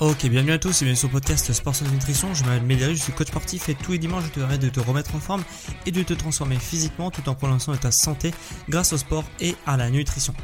Ok, 0.00 0.26
bienvenue 0.26 0.50
à 0.50 0.58
tous 0.58 0.82
et 0.82 0.84
bienvenue 0.86 0.96
sur 0.96 1.06
le 1.06 1.12
podcast 1.12 1.52
Sport 1.52 1.76
sans 1.76 1.88
Nutrition. 1.88 2.34
Je 2.34 2.42
m'appelle 2.42 2.64
Médéric, 2.64 2.96
je 2.96 3.02
suis 3.02 3.12
coach 3.12 3.28
sportif 3.28 3.68
et 3.68 3.76
tous 3.76 3.92
les 3.92 3.98
dimanches 3.98 4.24
je 4.24 4.30
te 4.30 4.40
permets 4.40 4.58
de 4.58 4.68
te 4.68 4.80
remettre 4.80 5.14
en 5.14 5.20
forme 5.20 5.44
et 5.86 5.92
de 5.92 6.02
te 6.02 6.12
transformer 6.12 6.56
physiquement 6.56 7.12
tout 7.12 7.28
en 7.28 7.36
prononçant 7.36 7.70
de 7.70 7.76
ta 7.76 7.92
santé 7.92 8.32
grâce 8.68 8.92
au 8.92 8.98
sport 8.98 9.22
et 9.38 9.54
à 9.66 9.76
la 9.76 9.90
nutrition. 9.90 10.34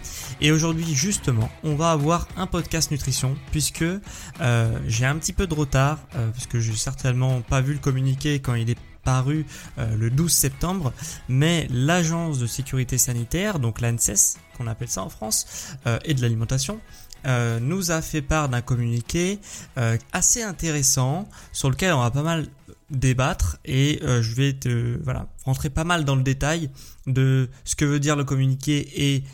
Et 0.41 0.53
aujourd'hui 0.53 0.95
justement, 0.95 1.51
on 1.65 1.75
va 1.75 1.91
avoir 1.91 2.29
un 2.37 2.47
podcast 2.47 2.93
nutrition 2.93 3.37
puisque 3.51 3.83
euh, 3.83 4.79
j'ai 4.87 5.05
un 5.05 5.17
petit 5.17 5.33
peu 5.33 5.49
de 5.49 5.55
retard 5.55 5.99
euh, 6.15 6.31
parce 6.31 6.47
que 6.47 6.61
j'ai 6.61 6.73
certainement 6.77 7.41
pas 7.41 7.61
vu 7.61 7.73
le 7.73 7.81
communiqué 7.81 8.39
quand 8.39 8.55
il 8.55 8.71
est 8.71 8.79
paru 9.03 9.47
euh, 9.79 9.97
le 9.97 10.11
12 10.11 10.31
septembre, 10.31 10.93
mais 11.29 11.67
l'agence 11.71 12.39
de 12.39 12.47
sécurité 12.47 12.99
sanitaire, 12.99 13.59
donc 13.59 13.81
l'ANSES 13.81 14.39
qu'on 14.57 14.69
appelle 14.69 14.91
ça 14.91 15.03
en 15.03 15.09
France, 15.09 15.75
et 16.05 16.13
de 16.13 16.21
l'alimentation, 16.21 16.81
euh, 17.27 17.61
nous 17.61 17.91
a 17.91 18.03
fait 18.03 18.23
part 18.23 18.49
d'un 18.49 18.61
communiqué 18.61 19.39
euh, 19.79 19.97
assez 20.13 20.43
intéressant 20.43 21.29
sur 21.53 21.71
lequel 21.71 21.93
on 21.93 22.01
va 22.01 22.11
pas 22.11 22.23
mal 22.23 22.47
débattre 22.91 23.59
et 23.65 24.01
euh, 24.03 24.23
je 24.23 24.35
vais 24.35 24.53
te 24.55 24.99
voilà 25.03 25.29
rentrer 25.45 25.71
pas 25.71 25.85
mal 25.85 26.05
dans 26.05 26.17
le 26.17 26.23
détail 26.23 26.71
de 27.07 27.49
ce 27.65 27.77
que 27.77 27.85
veut 27.85 28.01
dire 28.01 28.17
le 28.17 28.25
communiqué 28.25 29.13
et 29.13 29.25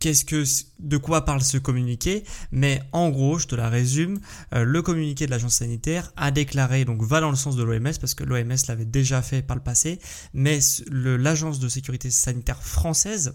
qu'est-ce 0.00 0.24
que 0.24 0.44
de 0.80 0.96
quoi 0.96 1.24
parle 1.24 1.42
ce 1.42 1.56
communiqué. 1.56 2.24
Mais 2.50 2.82
en 2.92 3.10
gros 3.10 3.38
je 3.38 3.46
te 3.46 3.54
la 3.54 3.68
résume 3.68 4.20
le 4.52 4.82
communiqué 4.82 5.26
de 5.26 5.30
l'agence 5.30 5.54
sanitaire 5.54 6.12
a 6.16 6.30
déclaré 6.30 6.84
donc 6.84 7.02
va 7.02 7.20
dans 7.20 7.30
le 7.30 7.36
sens 7.36 7.56
de 7.56 7.62
l'OMS 7.62 7.92
parce 8.00 8.14
que 8.14 8.24
l'OMS 8.24 8.56
l'avait 8.68 8.84
déjà 8.84 9.22
fait 9.22 9.42
par 9.42 9.56
le 9.56 9.62
passé 9.62 9.98
mais 10.32 10.58
l'agence 10.90 11.58
de 11.60 11.68
sécurité 11.68 12.10
sanitaire 12.10 12.62
française 12.62 13.34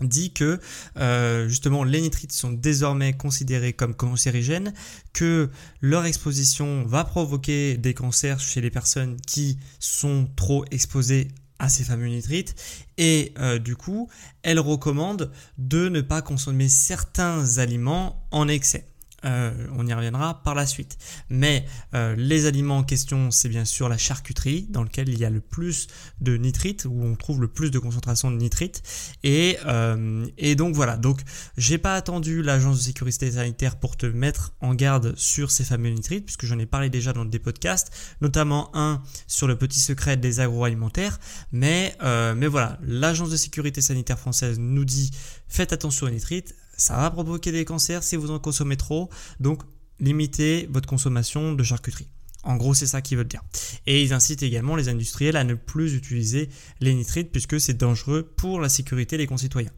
dit 0.00 0.32
que 0.32 0.60
euh, 0.96 1.48
justement 1.48 1.84
les 1.84 2.00
nitrites 2.00 2.32
sont 2.32 2.52
désormais 2.52 3.12
considérés 3.12 3.72
comme 3.72 3.94
cancérigènes, 3.94 4.72
que 5.12 5.50
leur 5.80 6.04
exposition 6.04 6.84
va 6.84 7.04
provoquer 7.04 7.76
des 7.76 7.94
cancers 7.94 8.40
chez 8.40 8.60
les 8.60 8.70
personnes 8.70 9.16
qui 9.26 9.58
sont 9.78 10.28
trop 10.36 10.64
exposées 10.70 11.28
à 11.58 11.68
ces 11.68 11.84
fameux 11.84 12.08
nitrites 12.08 12.54
et 12.98 13.32
euh, 13.38 13.58
du 13.58 13.74
coup 13.74 14.08
elle 14.42 14.60
recommande 14.60 15.32
de 15.58 15.88
ne 15.88 16.00
pas 16.00 16.22
consommer 16.22 16.68
certains 16.68 17.58
aliments 17.58 18.22
en 18.30 18.46
excès. 18.48 18.86
Euh, 19.24 19.50
on 19.76 19.86
y 19.86 19.92
reviendra 19.92 20.42
par 20.44 20.54
la 20.54 20.66
suite. 20.66 20.96
Mais 21.28 21.64
euh, 21.94 22.14
les 22.16 22.46
aliments 22.46 22.78
en 22.78 22.84
question, 22.84 23.30
c'est 23.30 23.48
bien 23.48 23.64
sûr 23.64 23.88
la 23.88 23.98
charcuterie, 23.98 24.66
dans 24.70 24.82
lequel 24.82 25.08
il 25.08 25.18
y 25.18 25.24
a 25.24 25.30
le 25.30 25.40
plus 25.40 25.88
de 26.20 26.36
nitrites, 26.36 26.86
où 26.88 27.02
on 27.02 27.16
trouve 27.16 27.40
le 27.40 27.48
plus 27.48 27.70
de 27.70 27.78
concentration 27.78 28.30
de 28.30 28.36
nitrites. 28.36 28.82
Et, 29.24 29.58
euh, 29.66 30.24
et 30.38 30.54
donc 30.54 30.74
voilà, 30.74 30.96
donc 30.96 31.20
j'ai 31.56 31.78
pas 31.78 31.94
attendu 31.94 32.42
l'agence 32.42 32.78
de 32.78 32.82
sécurité 32.82 33.32
sanitaire 33.32 33.76
pour 33.76 33.96
te 33.96 34.06
mettre 34.06 34.52
en 34.60 34.74
garde 34.74 35.14
sur 35.16 35.50
ces 35.50 35.64
fameux 35.64 35.90
nitrites, 35.90 36.24
puisque 36.24 36.46
j'en 36.46 36.58
ai 36.58 36.66
parlé 36.66 36.88
déjà 36.88 37.12
dans 37.12 37.24
des 37.24 37.40
podcasts, 37.40 37.90
notamment 38.20 38.70
un 38.74 39.02
sur 39.26 39.48
le 39.48 39.56
petit 39.56 39.80
secret 39.80 40.16
des 40.16 40.38
agroalimentaires. 40.38 41.18
Mais 41.50 41.96
voilà, 42.00 42.78
l'agence 42.82 43.30
de 43.30 43.36
sécurité 43.36 43.80
sanitaire 43.80 44.18
française 44.18 44.58
nous 44.58 44.84
dit 44.84 45.10
faites 45.48 45.72
attention 45.72 46.06
aux 46.06 46.10
nitrites 46.10 46.54
ça 46.78 46.96
va 46.96 47.10
provoquer 47.10 47.52
des 47.52 47.66
cancers 47.66 48.02
si 48.02 48.16
vous 48.16 48.30
en 48.30 48.38
consommez 48.38 48.76
trop. 48.76 49.10
Donc, 49.40 49.62
limitez 50.00 50.68
votre 50.70 50.88
consommation 50.88 51.52
de 51.52 51.62
charcuterie. 51.62 52.06
En 52.44 52.56
gros, 52.56 52.72
c'est 52.72 52.86
ça 52.86 53.02
qu'ils 53.02 53.18
veulent 53.18 53.28
dire. 53.28 53.42
Et 53.86 54.02
ils 54.02 54.12
incitent 54.12 54.42
également 54.42 54.76
les 54.76 54.88
industriels 54.88 55.36
à 55.36 55.44
ne 55.44 55.54
plus 55.54 55.94
utiliser 55.94 56.48
les 56.80 56.94
nitrites 56.94 57.32
puisque 57.32 57.60
c'est 57.60 57.76
dangereux 57.76 58.22
pour 58.36 58.60
la 58.60 58.68
sécurité 58.68 59.18
des 59.18 59.26
concitoyens. 59.26 59.72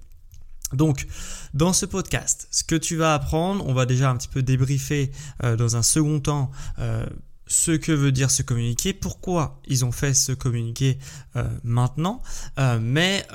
Donc, 0.75 1.07
dans 1.55 1.73
ce 1.73 1.87
podcast, 1.87 2.47
ce 2.51 2.63
que 2.63 2.77
tu 2.77 2.97
vas 2.97 3.15
apprendre, 3.15 3.67
on 3.67 3.75
va 3.75 3.87
déjà 3.87 4.11
un 4.11 4.17
petit 4.17 4.29
peu 4.29 4.43
débriefer 4.43 5.11
euh, 5.43 5.57
dans 5.57 5.75
un 5.75 5.83
second 5.83 6.21
temps 6.21 6.51
euh, 6.79 7.07
ce 7.47 7.73
que 7.73 7.91
veut 7.91 8.13
dire 8.13 8.31
ce 8.31 8.45
communiqué, 8.45 8.93
pourquoi 8.93 9.61
ils 9.67 9.85
ont 9.85 9.91
fait 9.91 10.15
ce 10.15 10.31
communiqué 10.31 10.99
euh, 11.35 11.49
maintenant, 11.65 12.23
mais 12.81 13.27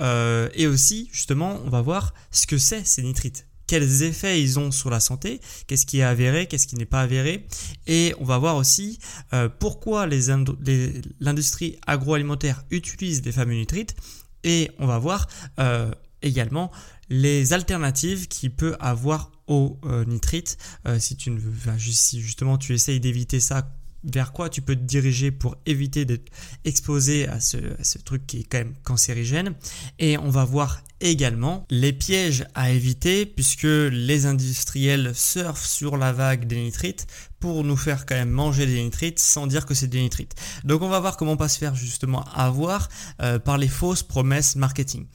et 0.53 0.67
aussi 0.67 1.09
justement, 1.11 1.59
on 1.65 1.69
va 1.69 1.81
voir 1.81 2.13
ce 2.31 2.47
que 2.47 2.57
c'est 2.57 2.85
ces 2.85 3.03
nitrites 3.03 3.45
quels 3.67 4.03
effets 4.03 4.41
ils 4.41 4.59
ont 4.59 4.71
sur 4.71 4.89
la 4.89 4.99
santé, 4.99 5.41
qu'est-ce 5.67 5.85
qui 5.85 5.99
est 5.99 6.03
avéré, 6.03 6.47
qu'est-ce 6.47 6.67
qui 6.67 6.75
n'est 6.75 6.85
pas 6.85 7.01
avéré, 7.01 7.47
et 7.87 8.13
on 8.19 8.25
va 8.25 8.37
voir 8.37 8.57
aussi 8.57 8.99
euh, 9.33 9.49
pourquoi 9.49 10.07
l'industrie 10.07 11.77
agroalimentaire 11.87 12.63
utilise 12.71 13.21
des 13.21 13.31
fameux 13.31 13.55
nitrites, 13.55 13.95
et 14.43 14.71
on 14.79 14.85
va 14.85 14.99
voir 14.99 15.27
euh, 15.59 15.91
également 16.21 16.71
les 17.09 17.53
alternatives 17.53 18.27
qu'il 18.27 18.51
peut 18.51 18.75
avoir 18.79 19.31
aux 19.47 19.79
euh, 19.85 20.05
nitrites. 20.05 20.57
Si 20.97 21.15
tu 21.15 21.29
ne 21.29 21.39
si 21.77 22.19
justement 22.19 22.57
tu 22.57 22.73
essayes 22.73 22.99
d'éviter 22.99 23.39
ça 23.39 23.75
vers 24.05 24.31
quoi 24.31 24.49
tu 24.49 24.61
peux 24.61 24.75
te 24.75 24.81
diriger 24.81 25.31
pour 25.31 25.55
éviter 25.65 26.05
d'être 26.05 26.31
exposé 26.63 27.27
à 27.27 27.39
ce, 27.39 27.57
truc 28.03 28.25
qui 28.27 28.41
est 28.41 28.43
quand 28.43 28.59
même 28.59 28.75
cancérigène. 28.83 29.55
Et 29.99 30.17
on 30.17 30.29
va 30.29 30.45
voir 30.45 30.83
également 31.01 31.65
les 31.69 31.93
pièges 31.93 32.45
à 32.55 32.71
éviter 32.71 33.25
puisque 33.25 33.63
les 33.63 34.25
industriels 34.25 35.13
surfent 35.13 35.65
sur 35.65 35.97
la 35.97 36.13
vague 36.13 36.47
des 36.47 36.61
nitrites 36.61 37.07
pour 37.39 37.63
nous 37.63 37.77
faire 37.77 38.05
quand 38.05 38.15
même 38.15 38.29
manger 38.29 38.65
des 38.65 38.81
nitrites 38.81 39.19
sans 39.19 39.47
dire 39.47 39.65
que 39.65 39.73
c'est 39.73 39.87
des 39.87 40.01
nitrites. 40.01 40.35
Donc 40.63 40.81
on 40.81 40.89
va 40.89 40.99
voir 40.99 41.17
comment 41.17 41.37
pas 41.37 41.49
se 41.49 41.57
faire 41.57 41.75
justement 41.75 42.23
avoir 42.33 42.89
euh, 43.21 43.39
par 43.39 43.57
les 43.57 43.67
fausses 43.67 44.03
promesses 44.03 44.55
marketing. 44.55 45.05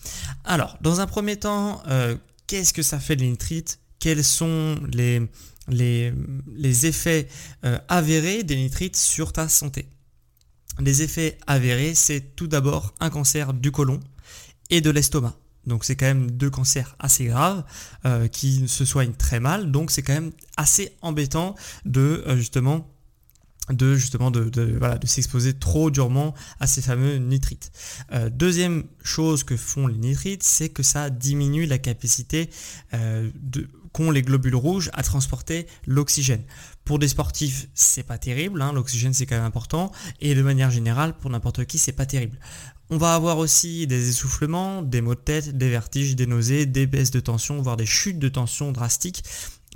Alors, 0.45 0.79
dans 0.81 1.01
un 1.01 1.07
premier 1.07 1.37
temps, 1.37 1.83
euh, 1.89 2.17
qu'est-ce 2.47 2.73
que 2.73 2.83
ça 2.83 3.01
fait 3.01 3.17
les 3.17 3.29
nitrites? 3.29 3.81
Quels 3.99 4.25
sont 4.25 4.77
les, 4.93 5.23
les, 5.69 6.13
les 6.55 6.87
effets 6.87 7.29
euh, 7.65 7.79
avérés 7.89 8.45
des 8.45 8.57
nitrites 8.57 8.97
sur 8.97 9.33
ta 9.33 9.49
santé? 9.49 9.89
Les 10.79 11.03
effets 11.03 11.37
avérés, 11.47 11.95
c'est 11.95 12.37
tout 12.37 12.47
d'abord 12.47 12.95
un 13.01 13.11
cancer 13.11 13.53
du 13.53 13.71
côlon 13.71 14.01
et 14.71 14.81
de 14.81 14.91
l'estomac. 14.91 15.37
Donc 15.67 15.85
c'est 15.85 15.97
quand 15.97 16.07
même 16.07 16.31
deux 16.31 16.51
cancers 16.51 16.97
assez 16.99 17.27
graves 17.27 17.65
euh, 18.05 18.29
qui 18.29 18.69
se 18.69 18.85
soignent 18.85 19.13
très 19.13 19.41
mal. 19.41 19.71
Donc 19.71 19.91
c'est 19.91 20.03
quand 20.03 20.15
même 20.15 20.33
assez 20.57 20.93
embêtant 21.03 21.55
de 21.85 22.25
euh, 22.27 22.37
justement 22.37 22.87
de 23.69 23.97
s'exposer 25.05 25.55
trop 25.55 25.93
durement 25.93 26.35
à 26.59 26.67
ces 26.67 26.83
fameux 26.83 27.19
nitrites. 27.19 27.71
deuxième 28.33 28.83
chose 29.05 29.45
que 29.45 29.57
font 29.57 29.87
les 29.87 29.97
nitrites, 29.97 30.43
c'est 30.43 30.71
que 30.71 30.83
ça 30.83 31.09
diminue 31.09 31.67
la 31.67 31.79
capacité 31.79 32.51
qu'ont 33.93 34.11
les 34.11 34.23
globules 34.23 34.57
rouges 34.57 34.91
à 34.93 35.05
transporter 35.05 35.69
l'oxygène. 35.87 36.43
Pour 36.85 36.99
des 36.99 37.09
sportifs, 37.09 37.69
c'est 37.75 38.03
pas 38.03 38.19
terrible, 38.19 38.61
hein, 38.63 38.73
l'oxygène 38.73 39.13
c'est 39.13 39.27
quand 39.27 39.37
même 39.37 39.45
important, 39.45 39.93
et 40.21 40.35
de 40.35 40.43
manière 40.43 40.71
générale, 40.71 41.17
pour 41.17 41.31
n'importe 41.31 41.65
qui, 41.65 41.79
c'est 41.79 41.93
pas 41.93 42.07
terrible. 42.07 42.39
On 42.89 42.97
va 42.97 43.15
avoir 43.15 43.39
aussi 43.39 43.87
des 43.87 44.09
essoufflements, 44.09 44.83
des 44.83 45.01
maux 45.01 45.15
de 45.15 45.21
tête, 45.21 45.57
des 45.57 45.71
vertiges, 45.71 46.17
des 46.17 46.27
nausées, 46.27 46.67
des 46.67 46.87
baisses 46.87 47.13
de 47.13 47.21
tension, 47.21 47.63
voire 47.63 47.77
des 47.77 47.87
chutes 47.87 48.19
de 48.19 48.29
tension 48.29 48.73
drastiques. 48.73 49.23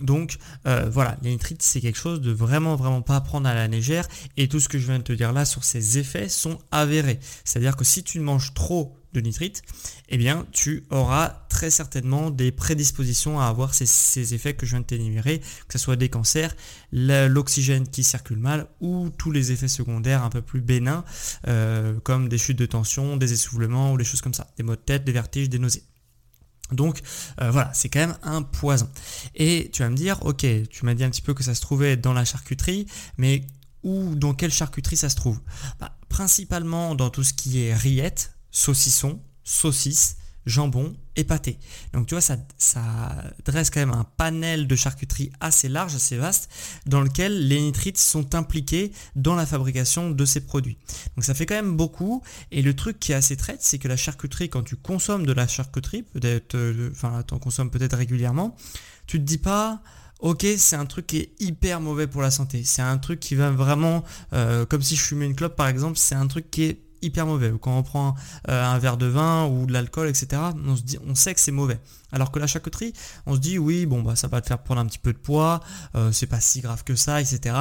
Donc 0.00 0.38
euh, 0.66 0.88
voilà, 0.90 1.16
les 1.22 1.30
nitrites 1.30 1.62
c'est 1.62 1.80
quelque 1.80 1.98
chose 1.98 2.20
de 2.20 2.32
vraiment 2.32 2.74
vraiment 2.74 3.02
pas 3.02 3.14
à 3.14 3.20
prendre 3.20 3.48
à 3.48 3.54
la 3.54 3.68
légère 3.68 4.08
et 4.36 4.48
tout 4.48 4.58
ce 4.58 4.68
que 4.68 4.76
je 4.76 4.86
viens 4.86 4.98
de 4.98 5.04
te 5.04 5.12
dire 5.12 5.32
là 5.32 5.44
sur 5.44 5.62
ces 5.62 5.98
effets 5.98 6.28
sont 6.28 6.58
avérés. 6.72 7.20
C'est-à-dire 7.44 7.76
que 7.76 7.84
si 7.84 8.02
tu 8.02 8.18
manges 8.18 8.54
trop 8.54 8.96
de 9.14 9.20
nitrites, 9.20 9.62
eh 10.08 10.18
bien 10.18 10.46
tu 10.52 10.84
auras 10.90 11.28
très 11.48 11.70
certainement 11.70 12.30
des 12.30 12.52
prédispositions 12.52 13.40
à 13.40 13.46
avoir 13.46 13.72
ces, 13.74 14.34
effets 14.34 14.54
que 14.54 14.66
je 14.66 14.72
viens 14.72 14.80
de 14.80 14.86
t'énumérer, 14.86 15.38
que 15.38 15.72
ce 15.72 15.78
soit 15.78 15.96
des 15.96 16.08
cancers, 16.08 16.54
l'oxygène 16.92 17.88
qui 17.88 18.04
circule 18.04 18.38
mal 18.38 18.66
ou 18.80 19.10
tous 19.10 19.30
les 19.30 19.52
effets 19.52 19.68
secondaires 19.68 20.22
un 20.22 20.30
peu 20.30 20.42
plus 20.42 20.60
bénins 20.60 21.04
euh, 21.46 21.98
comme 22.02 22.28
des 22.28 22.38
chutes 22.38 22.58
de 22.58 22.66
tension, 22.66 23.16
des 23.16 23.32
essoufflements 23.32 23.92
ou 23.92 23.96
des 23.96 24.04
choses 24.04 24.20
comme 24.20 24.34
ça, 24.34 24.48
des 24.56 24.62
maux 24.62 24.76
de 24.76 24.80
tête, 24.80 25.04
des 25.04 25.12
vertiges, 25.12 25.48
des 25.48 25.58
nausées. 25.58 25.84
Donc 26.72 27.00
euh, 27.40 27.50
voilà, 27.50 27.72
c'est 27.74 27.88
quand 27.88 28.00
même 28.00 28.16
un 28.22 28.42
poison. 28.42 28.88
Et 29.34 29.70
tu 29.72 29.82
vas 29.82 29.90
me 29.90 29.96
dire, 29.96 30.18
ok, 30.24 30.46
tu 30.68 30.84
m'as 30.84 30.94
dit 30.94 31.04
un 31.04 31.10
petit 31.10 31.22
peu 31.22 31.34
que 31.34 31.44
ça 31.44 31.54
se 31.54 31.60
trouvait 31.60 31.96
dans 31.96 32.12
la 32.12 32.24
charcuterie, 32.24 32.86
mais 33.16 33.46
où, 33.84 34.14
dans 34.14 34.34
quelle 34.34 34.52
charcuterie 34.52 34.96
ça 34.96 35.08
se 35.08 35.16
trouve? 35.16 35.40
Bah, 35.78 35.96
Principalement 36.08 36.94
dans 36.94 37.10
tout 37.10 37.22
ce 37.22 37.34
qui 37.34 37.60
est 37.60 37.74
rillettes, 37.74 38.33
saucisson, 38.54 39.20
saucisses, 39.42 40.16
jambon 40.46 40.94
et 41.16 41.24
pâté. 41.24 41.58
Donc 41.92 42.06
tu 42.06 42.14
vois, 42.14 42.20
ça, 42.20 42.36
ça, 42.56 42.82
dresse 43.44 43.70
quand 43.70 43.80
même 43.80 43.90
un 43.90 44.04
panel 44.16 44.68
de 44.68 44.76
charcuterie 44.76 45.32
assez 45.40 45.68
large, 45.68 45.94
assez 45.94 46.16
vaste, 46.16 46.50
dans 46.86 47.00
lequel 47.00 47.48
les 47.48 47.60
nitrites 47.60 47.98
sont 47.98 48.34
impliqués 48.34 48.92
dans 49.16 49.34
la 49.34 49.44
fabrication 49.44 50.10
de 50.10 50.24
ces 50.24 50.40
produits. 50.40 50.78
Donc 51.16 51.24
ça 51.24 51.34
fait 51.34 51.46
quand 51.46 51.56
même 51.56 51.76
beaucoup. 51.76 52.22
Et 52.52 52.62
le 52.62 52.76
truc 52.76 53.00
qui 53.00 53.12
est 53.12 53.16
assez 53.16 53.36
traite, 53.36 53.62
c'est 53.62 53.78
que 53.78 53.88
la 53.88 53.96
charcuterie, 53.96 54.48
quand 54.48 54.62
tu 54.62 54.76
consommes 54.76 55.26
de 55.26 55.32
la 55.32 55.48
charcuterie, 55.48 56.02
peut-être, 56.02 56.54
euh, 56.54 56.90
enfin, 56.92 57.24
tu 57.26 57.34
en 57.34 57.38
consommes 57.38 57.70
peut-être 57.70 57.96
régulièrement, 57.96 58.56
tu 59.06 59.18
te 59.18 59.24
dis 59.24 59.38
pas, 59.38 59.82
ok, 60.20 60.46
c'est 60.58 60.76
un 60.76 60.86
truc 60.86 61.08
qui 61.08 61.18
est 61.18 61.32
hyper 61.40 61.80
mauvais 61.80 62.06
pour 62.06 62.22
la 62.22 62.30
santé. 62.30 62.62
C'est 62.64 62.82
un 62.82 62.98
truc 62.98 63.18
qui 63.18 63.34
va 63.34 63.50
vraiment, 63.50 64.04
euh, 64.32 64.64
comme 64.64 64.82
si 64.82 64.94
je 64.94 65.02
fumais 65.02 65.26
une 65.26 65.34
clope 65.34 65.56
par 65.56 65.66
exemple, 65.66 65.98
c'est 65.98 66.14
un 66.14 66.28
truc 66.28 66.50
qui 66.50 66.64
est 66.64 66.84
hyper 67.04 67.26
mauvais. 67.26 67.52
Quand 67.60 67.78
on 67.78 67.82
prend 67.82 68.14
euh, 68.48 68.64
un 68.64 68.78
verre 68.78 68.96
de 68.96 69.06
vin 69.06 69.46
ou 69.46 69.66
de 69.66 69.72
l'alcool, 69.72 70.08
etc., 70.08 70.42
on, 70.66 70.76
se 70.76 70.82
dit, 70.82 70.98
on 71.06 71.14
sait 71.14 71.34
que 71.34 71.40
c'est 71.40 71.52
mauvais. 71.52 71.78
Alors 72.12 72.30
que 72.30 72.38
la 72.38 72.46
charcuterie, 72.46 72.92
on 73.26 73.34
se 73.34 73.40
dit 73.40 73.58
oui, 73.58 73.86
bon 73.86 74.02
bah 74.02 74.16
ça 74.16 74.28
va 74.28 74.40
te 74.40 74.46
faire 74.46 74.62
prendre 74.62 74.80
un 74.80 74.86
petit 74.86 74.98
peu 74.98 75.12
de 75.12 75.18
poids, 75.18 75.60
euh, 75.96 76.12
c'est 76.12 76.26
pas 76.26 76.40
si 76.40 76.60
grave 76.60 76.84
que 76.84 76.94
ça, 76.94 77.20
etc. 77.20 77.56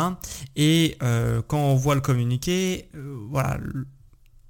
Et 0.55 0.97
euh, 1.01 1.41
quand 1.47 1.59
on 1.59 1.75
voit 1.75 1.95
le 1.95 2.01
communiqué, 2.01 2.89
voilà, 3.29 3.57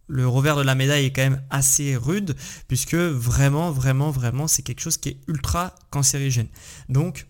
le 0.07 0.28
revers 0.28 0.57
de 0.57 0.62
la 0.62 0.75
médaille 0.75 1.06
est 1.06 1.12
quand 1.12 1.24
même 1.24 1.42
assez 1.50 1.96
rude 1.96 2.36
puisque 2.68 2.96
vraiment, 2.96 3.72
vraiment, 3.72 4.12
vraiment, 4.12 4.48
c'est 4.48 4.62
quelque 4.62 4.81
chose 4.81 4.98
qui 4.98 5.10
est 5.10 5.18
ultra 5.28 5.74
cancérigène. 5.89 6.48
Donc 6.89 7.28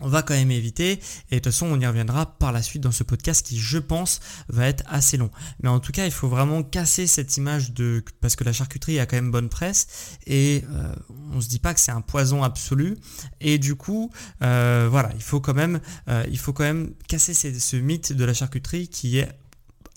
on 0.00 0.08
va 0.08 0.22
quand 0.22 0.34
même 0.34 0.50
éviter. 0.50 1.00
Et 1.30 1.36
de 1.36 1.40
toute 1.40 1.52
façon, 1.52 1.66
on 1.66 1.80
y 1.80 1.86
reviendra 1.86 2.38
par 2.38 2.52
la 2.52 2.62
suite 2.62 2.82
dans 2.82 2.92
ce 2.92 3.02
podcast 3.02 3.46
qui, 3.46 3.58
je 3.58 3.78
pense, 3.78 4.20
va 4.48 4.66
être 4.68 4.84
assez 4.86 5.16
long. 5.16 5.30
Mais 5.62 5.68
en 5.68 5.80
tout 5.80 5.92
cas, 5.92 6.04
il 6.04 6.12
faut 6.12 6.28
vraiment 6.28 6.62
casser 6.62 7.06
cette 7.06 7.36
image 7.36 7.72
de... 7.72 8.04
Parce 8.20 8.36
que 8.36 8.44
la 8.44 8.52
charcuterie 8.52 8.98
a 8.98 9.06
quand 9.06 9.16
même 9.16 9.30
bonne 9.30 9.48
presse. 9.48 10.18
Et 10.26 10.64
euh, 10.72 10.94
on 11.32 11.40
se 11.40 11.48
dit 11.48 11.58
pas 11.58 11.74
que 11.74 11.80
c'est 11.80 11.92
un 11.92 12.00
poison 12.00 12.42
absolu. 12.42 12.96
Et 13.40 13.58
du 13.58 13.74
coup, 13.74 14.10
euh, 14.42 14.88
voilà, 14.90 15.10
il 15.14 15.22
faut 15.22 15.40
quand 15.40 15.54
même, 15.54 15.80
euh, 16.08 16.24
il 16.30 16.38
faut 16.38 16.52
quand 16.52 16.64
même 16.64 16.92
casser 17.08 17.34
ce 17.34 17.76
mythe 17.76 18.12
de 18.12 18.24
la 18.24 18.34
charcuterie 18.34 18.88
qui 18.88 19.18
est 19.18 19.28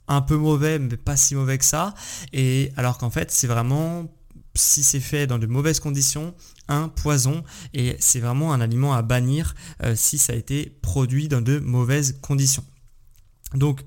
un 0.08 0.22
peu 0.22 0.36
mauvais, 0.36 0.80
mais 0.80 0.98
pas 0.98 1.16
si 1.16 1.36
mauvais 1.36 1.58
que 1.58 1.66
ça. 1.66 1.94
Et 2.34 2.72
alors 2.76 2.98
qu'en 2.98 3.10
fait, 3.10 3.32
c'est 3.32 3.48
vraiment 3.48 4.06
si 4.54 4.84
c'est 4.84 5.00
fait 5.00 5.28
dans 5.28 5.40
de 5.40 5.48
mauvaises 5.48 5.80
conditions, 5.80 6.34
un 6.68 6.88
poison 6.90 7.44
et 7.74 7.96
c'est 8.00 8.20
vraiment 8.20 8.54
un 8.54 8.62
aliment 8.62 8.94
à 8.94 9.02
bannir 9.02 9.56
euh, 9.84 9.96
si 9.96 10.18
ça 10.18 10.34
a 10.34 10.36
été 10.36 10.78
produit 10.82 11.28
dans 11.28 11.42
de 11.42 11.60
mauvaises 11.60 12.18
conditions. 12.22 12.66
Donc 13.54 13.84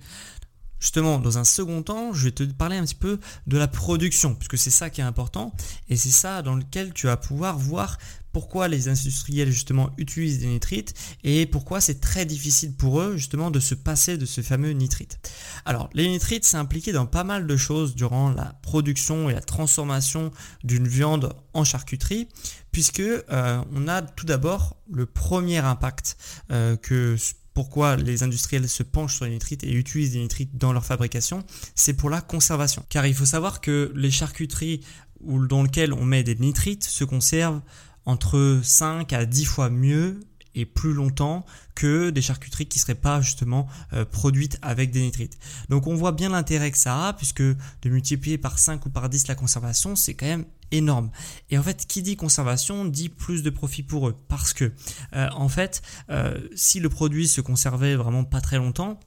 Justement, 0.84 1.18
dans 1.18 1.38
un 1.38 1.44
second 1.44 1.82
temps, 1.82 2.12
je 2.12 2.24
vais 2.24 2.30
te 2.30 2.42
parler 2.42 2.76
un 2.76 2.84
petit 2.84 2.94
peu 2.94 3.18
de 3.46 3.56
la 3.56 3.68
production, 3.68 4.34
puisque 4.34 4.58
c'est 4.58 4.68
ça 4.68 4.90
qui 4.90 5.00
est 5.00 5.04
important, 5.04 5.54
et 5.88 5.96
c'est 5.96 6.10
ça 6.10 6.42
dans 6.42 6.56
lequel 6.56 6.92
tu 6.92 7.06
vas 7.06 7.16
pouvoir 7.16 7.56
voir 7.56 7.96
pourquoi 8.34 8.66
les 8.66 8.88
industriels 8.88 9.50
justement 9.50 9.90
utilisent 9.96 10.40
des 10.40 10.48
nitrites 10.48 10.92
et 11.22 11.46
pourquoi 11.46 11.80
c'est 11.80 12.00
très 12.00 12.26
difficile 12.26 12.74
pour 12.74 13.00
eux 13.00 13.16
justement 13.16 13.52
de 13.52 13.60
se 13.60 13.76
passer 13.76 14.18
de 14.18 14.26
ce 14.26 14.42
fameux 14.42 14.72
nitrite. 14.72 15.20
Alors 15.64 15.88
les 15.94 16.08
nitrites 16.08 16.44
c'est 16.44 16.56
impliqué 16.58 16.92
dans 16.92 17.06
pas 17.06 17.24
mal 17.24 17.46
de 17.46 17.56
choses 17.56 17.94
durant 17.94 18.30
la 18.30 18.58
production 18.60 19.30
et 19.30 19.32
la 19.32 19.40
transformation 19.40 20.32
d'une 20.64 20.88
viande 20.88 21.32
en 21.54 21.62
charcuterie 21.62 22.26
puisque 22.72 23.00
euh, 23.00 23.62
on 23.72 23.86
a 23.86 24.02
tout 24.02 24.26
d'abord 24.26 24.76
le 24.92 25.06
premier 25.06 25.58
impact 25.58 26.16
euh, 26.50 26.76
que 26.76 27.16
pourquoi 27.54 27.94
les 27.94 28.24
industriels 28.24 28.68
se 28.68 28.82
penchent 28.82 29.14
sur 29.14 29.26
les 29.26 29.30
nitrites 29.30 29.62
et 29.62 29.72
utilisent 29.72 30.14
des 30.14 30.18
nitrites 30.18 30.58
dans 30.58 30.72
leur 30.72 30.84
fabrication, 30.84 31.44
c'est 31.76 31.94
pour 31.94 32.10
la 32.10 32.20
conservation. 32.20 32.84
Car 32.88 33.06
il 33.06 33.14
faut 33.14 33.26
savoir 33.26 33.60
que 33.60 33.92
les 33.94 34.10
charcuteries 34.10 34.80
dans 35.20 35.62
lesquelles 35.62 35.92
on 35.92 36.04
met 36.04 36.24
des 36.24 36.34
nitrites 36.34 36.82
se 36.82 37.04
conservent 37.04 37.60
entre 38.06 38.60
5 38.62 39.12
à 39.12 39.26
10 39.26 39.44
fois 39.44 39.70
mieux 39.70 40.20
et 40.54 40.64
plus 40.64 40.92
longtemps 40.92 41.44
que 41.74 42.10
des 42.10 42.22
charcuteries 42.22 42.66
qui 42.66 42.78
seraient 42.78 42.94
pas 42.94 43.20
justement 43.20 43.66
euh, 43.92 44.04
produites 44.04 44.58
avec 44.62 44.90
des 44.90 45.00
nitrites. 45.00 45.38
Donc 45.68 45.86
on 45.86 45.94
voit 45.94 46.12
bien 46.12 46.28
l'intérêt 46.28 46.70
que 46.70 46.78
ça 46.78 47.08
a 47.08 47.12
puisque 47.12 47.42
de 47.42 47.56
multiplier 47.84 48.38
par 48.38 48.58
5 48.58 48.86
ou 48.86 48.90
par 48.90 49.08
10 49.08 49.26
la 49.28 49.34
conservation, 49.34 49.96
c'est 49.96 50.14
quand 50.14 50.26
même 50.26 50.44
énorme. 50.70 51.10
Et 51.50 51.58
en 51.58 51.62
fait, 51.62 51.86
qui 51.86 52.02
dit 52.02 52.16
conservation 52.16 52.84
dit 52.84 53.08
plus 53.08 53.42
de 53.42 53.50
profit 53.50 53.82
pour 53.82 54.08
eux 54.08 54.16
parce 54.28 54.52
que 54.52 54.72
euh, 55.14 55.28
en 55.34 55.48
fait, 55.48 55.82
euh, 56.10 56.38
si 56.54 56.80
le 56.80 56.88
produit 56.88 57.28
se 57.28 57.40
conservait 57.40 57.96
vraiment 57.96 58.24
pas 58.24 58.40
très 58.40 58.58
longtemps, 58.58 58.98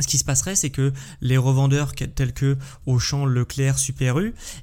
ce 0.00 0.08
qui 0.08 0.18
se 0.18 0.24
passerait, 0.24 0.56
c'est 0.56 0.70
que 0.70 0.92
les 1.20 1.36
revendeurs 1.36 1.94
tels 1.94 2.32
que 2.32 2.56
Auchan, 2.86 3.24
Leclerc, 3.24 3.78
Super 3.78 4.08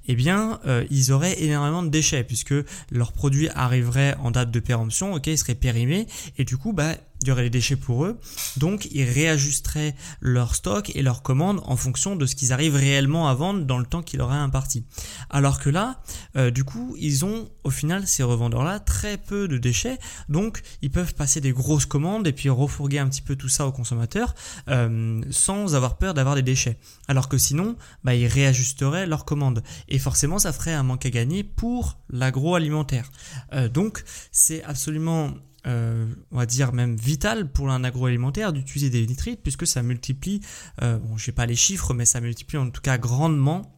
eh 0.08 0.16
bien, 0.16 0.60
euh, 0.66 0.86
ils 0.90 1.12
auraient 1.12 1.42
énormément 1.42 1.84
de 1.84 1.90
déchets 1.90 2.24
puisque 2.24 2.54
leurs 2.92 3.12
produits 3.12 3.50
arriveraient 3.50 4.16
en 4.22 4.32
date 4.32 4.52
de 4.52 4.60
péremption, 4.60 5.14
ok, 5.14 5.28
ils 5.28 5.38
seraient 5.38 5.56
périmés 5.56 6.08
et 6.38 6.46
du 6.46 6.58
coup, 6.58 6.74
bah, 6.74 6.96
les 7.34 7.50
déchets 7.50 7.76
pour 7.76 8.06
eux. 8.06 8.20
Donc, 8.58 8.88
ils 8.92 9.04
réajusteraient 9.04 9.96
leur 10.22 10.56
stock 10.56 10.92
et 10.96 11.02
leurs 11.02 11.24
commandes 11.24 11.62
en 11.66 11.76
fonction 11.76 12.16
de 12.16 12.26
ce 12.26 12.36
qu'ils 12.36 12.54
arrivent 12.54 12.76
réellement 12.76 13.28
à 13.28 13.34
vendre 13.34 13.66
dans 13.66 13.78
le 13.78 13.86
temps 13.86 14.02
qu'il 14.02 14.22
aurait 14.22 14.36
imparti. 14.36 14.86
Alors 15.30 15.60
que 15.60 15.70
là, 15.70 16.02
euh, 16.38 16.52
du 16.52 16.64
coup, 16.64 16.96
ils 17.00 17.26
ont 17.26 17.50
au 17.66 17.72
final, 17.72 18.08
ces 18.08 18.24
revendeurs-là, 18.24 18.80
très 18.80 19.18
peu 19.18 19.48
de 19.48 19.58
déchets. 19.58 19.98
Donc, 20.30 20.62
ils 20.84 20.92
peuvent 20.92 21.16
passer 21.16 21.42
des 21.42 21.52
grosses 21.52 21.88
commandes 21.88 22.28
et 22.28 22.32
puis 22.32 22.48
refourguer 22.50 23.00
un 23.00 23.10
petit 23.10 23.24
peu 23.24 23.36
tout 23.36 23.50
ça 23.50 23.66
aux 23.66 23.72
consommateurs 23.72 24.36
euh, 24.70 25.22
sans 25.32 25.76
avoir 25.76 25.98
peur 25.98 26.14
d'avoir 26.14 26.36
des 26.36 26.44
déchets. 26.44 26.78
Alors 27.08 27.28
que 27.28 27.40
sinon, 27.40 27.76
bah, 28.04 28.14
ils 28.14 28.28
réajusteraient 28.28 29.08
leurs 29.08 29.26
commandes. 29.26 29.64
Et 29.88 29.98
forcément, 29.98 30.38
ça 30.38 30.54
ferait 30.54 30.74
un 30.74 30.84
manque 30.84 31.08
à 31.08 31.10
gagner 31.10 31.44
pour 31.44 31.98
l'agroalimentaire. 32.10 33.12
Euh, 33.54 33.68
donc, 33.68 34.04
c'est 34.32 34.64
absolument 34.64 35.32
euh, 35.68 36.06
on 36.32 36.38
va 36.38 36.46
dire 36.46 36.74
même 36.74 36.96
vital 36.96 37.52
pour 37.52 37.70
un 37.70 37.84
agroalimentaire 37.84 38.54
d'utiliser 38.54 38.90
des 38.90 39.06
nitrites 39.06 39.42
puisque 39.42 39.66
ça 39.66 39.82
multiplie, 39.82 40.42
euh, 40.82 40.98
bon 40.98 41.18
je 41.18 41.26
sais 41.26 41.32
pas 41.32 41.46
les 41.46 41.56
chiffres 41.56 41.94
mais 41.94 42.06
ça 42.06 42.22
multiplie 42.22 42.58
en 42.58 42.70
tout 42.70 42.82
cas 42.82 42.98
grandement 42.98 43.72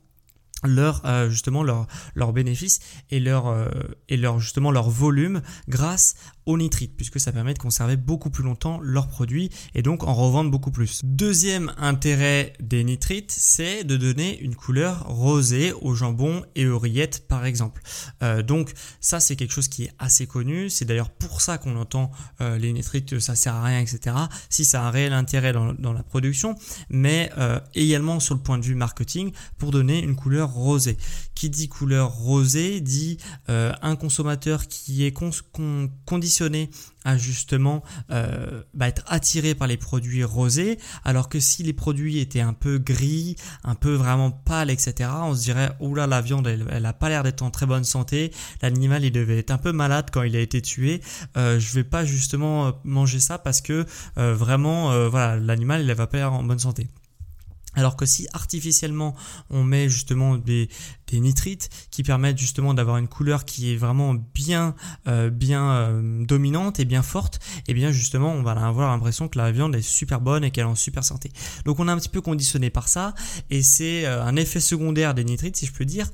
leur 0.63 1.05
euh, 1.05 1.29
justement 1.29 1.63
leur 1.63 1.87
leur 2.15 2.33
bénéfice 2.33 2.79
et 3.09 3.19
leur 3.19 3.69
et 4.09 4.17
leur 4.17 4.39
justement 4.39 4.71
leur 4.71 4.89
volume 4.89 5.41
grâce 5.67 6.15
au 6.47 6.57
nitrite 6.57 6.93
puisque 6.97 7.19
ça 7.19 7.31
permet 7.31 7.53
de 7.53 7.59
conserver 7.59 7.95
beaucoup 7.95 8.31
plus 8.31 8.43
longtemps 8.43 8.79
leurs 8.81 9.07
produits 9.07 9.51
et 9.75 9.83
donc 9.83 10.03
en 10.03 10.13
revendre 10.15 10.49
beaucoup 10.49 10.71
plus. 10.71 11.01
Deuxième 11.03 11.71
intérêt 11.77 12.53
des 12.59 12.83
nitrites, 12.83 13.31
c'est 13.31 13.83
de 13.83 13.95
donner 13.97 14.39
une 14.39 14.55
couleur 14.55 15.05
rosée 15.07 15.73
au 15.81 15.93
jambon 15.93 16.43
et 16.55 16.65
aux 16.65 16.79
rillettes 16.79 17.27
par 17.27 17.45
exemple. 17.45 17.83
Euh, 18.23 18.41
donc 18.41 18.73
ça 18.99 19.19
c'est 19.19 19.35
quelque 19.35 19.53
chose 19.53 19.67
qui 19.67 19.83
est 19.83 19.91
assez 19.99 20.25
connu, 20.25 20.71
c'est 20.71 20.85
d'ailleurs 20.85 21.11
pour 21.11 21.41
ça 21.41 21.59
qu'on 21.59 21.75
entend 21.75 22.11
les 22.39 22.73
nitrites 22.73 23.19
ça 23.19 23.35
sert 23.35 23.53
à 23.53 23.63
rien 23.63 23.79
etc. 23.79 24.15
Si 24.49 24.65
ça 24.65 24.81
a 24.83 24.87
un 24.87 24.89
réel 24.89 25.13
intérêt 25.13 25.53
dans, 25.53 25.93
la 25.93 26.03
production, 26.03 26.55
mais 26.89 27.29
également 27.75 28.19
sur 28.19 28.35
le 28.35 28.41
point 28.41 28.57
de 28.57 28.63
vue 28.63 28.75
marketing 28.75 29.31
pour 29.57 29.71
donner 29.71 30.01
une 30.01 30.15
couleur 30.15 30.51
rosé. 30.51 30.97
Qui 31.35 31.49
dit 31.49 31.67
couleur 31.67 32.11
rosée 32.11 32.81
dit 32.81 33.17
euh, 33.49 33.73
un 33.81 33.95
consommateur 33.95 34.67
qui 34.67 35.05
est 35.05 35.11
conditionné 35.11 36.36
à 37.05 37.17
justement 37.17 37.83
euh, 38.11 38.63
bah, 38.73 38.87
être 38.87 39.03
attiré 39.07 39.55
par 39.55 39.67
les 39.67 39.77
produits 39.77 40.23
rosés, 40.23 40.77
alors 41.03 41.29
que 41.29 41.39
si 41.39 41.63
les 41.63 41.73
produits 41.73 42.19
étaient 42.19 42.41
un 42.41 42.53
peu 42.53 42.77
gris, 42.77 43.35
un 43.63 43.75
peu 43.75 43.93
vraiment 43.93 44.31
pâles, 44.31 44.69
etc., 44.69 45.09
on 45.23 45.35
se 45.35 45.41
dirait 45.41 45.71
là 45.95 46.07
la 46.07 46.21
viande 46.21 46.47
elle, 46.47 46.85
a 46.85 46.93
pas 46.93 47.09
l'air 47.09 47.23
d'être 47.23 47.41
en 47.41 47.49
très 47.49 47.65
bonne 47.65 47.83
santé, 47.83 48.31
l'animal 48.61 49.03
il 49.05 49.11
devait 49.11 49.39
être 49.39 49.51
un 49.51 49.57
peu 49.57 49.71
malade 49.71 50.09
quand 50.11 50.23
il 50.23 50.35
a 50.35 50.39
été 50.39 50.61
tué, 50.61 51.01
euh, 51.37 51.59
je 51.59 51.73
vais 51.73 51.83
pas 51.83 52.05
justement 52.05 52.73
manger 52.83 53.19
ça 53.19 53.37
parce 53.37 53.61
que 53.61 53.85
euh, 54.17 54.33
vraiment 54.35 55.07
voilà 55.09 55.37
l'animal 55.37 55.81
il 55.81 55.93
va 55.93 56.07
pas 56.07 56.17
l'air 56.17 56.33
en 56.33 56.43
bonne 56.43 56.59
santé. 56.59 56.87
Alors 57.77 57.95
que 57.95 58.07
si 58.07 58.27
artificiellement 58.33 59.15
on 59.51 59.63
met 59.63 59.87
justement 59.87 60.35
des, 60.35 60.67
des 61.07 61.19
nitrites 61.19 61.69
qui 61.91 62.03
permettent 62.03 62.37
justement 62.37 62.73
d'avoir 62.73 62.97
une 62.97 63.07
couleur 63.07 63.45
qui 63.45 63.71
est 63.71 63.75
vraiment 63.75 64.15
bien, 64.33 64.75
euh, 65.07 65.29
bien 65.29 65.71
euh, 65.71 66.25
dominante 66.25 66.79
et 66.79 66.85
bien 66.85 67.01
forte, 67.01 67.39
et 67.59 67.71
eh 67.71 67.73
bien 67.73 67.91
justement 67.91 68.33
on 68.33 68.43
va 68.43 68.51
avoir 68.51 68.89
l'impression 68.89 69.27
que 69.27 69.37
la 69.37 69.51
viande 69.51 69.75
est 69.75 69.81
super 69.81 70.21
bonne 70.21 70.43
et 70.43 70.51
qu'elle 70.51 70.65
est 70.65 70.67
en 70.67 70.75
super 70.75 71.03
santé. 71.03 71.31
Donc 71.65 71.79
on 71.79 71.87
est 71.87 71.91
un 71.91 71.97
petit 71.97 72.09
peu 72.09 72.21
conditionné 72.21 72.69
par 72.69 72.87
ça, 72.89 73.13
et 73.49 73.61
c'est 73.61 74.05
euh, 74.05 74.23
un 74.23 74.35
effet 74.35 74.59
secondaire 74.59 75.13
des 75.13 75.23
nitrites, 75.23 75.55
si 75.55 75.65
je 75.65 75.73
peux 75.73 75.85
dire, 75.85 76.09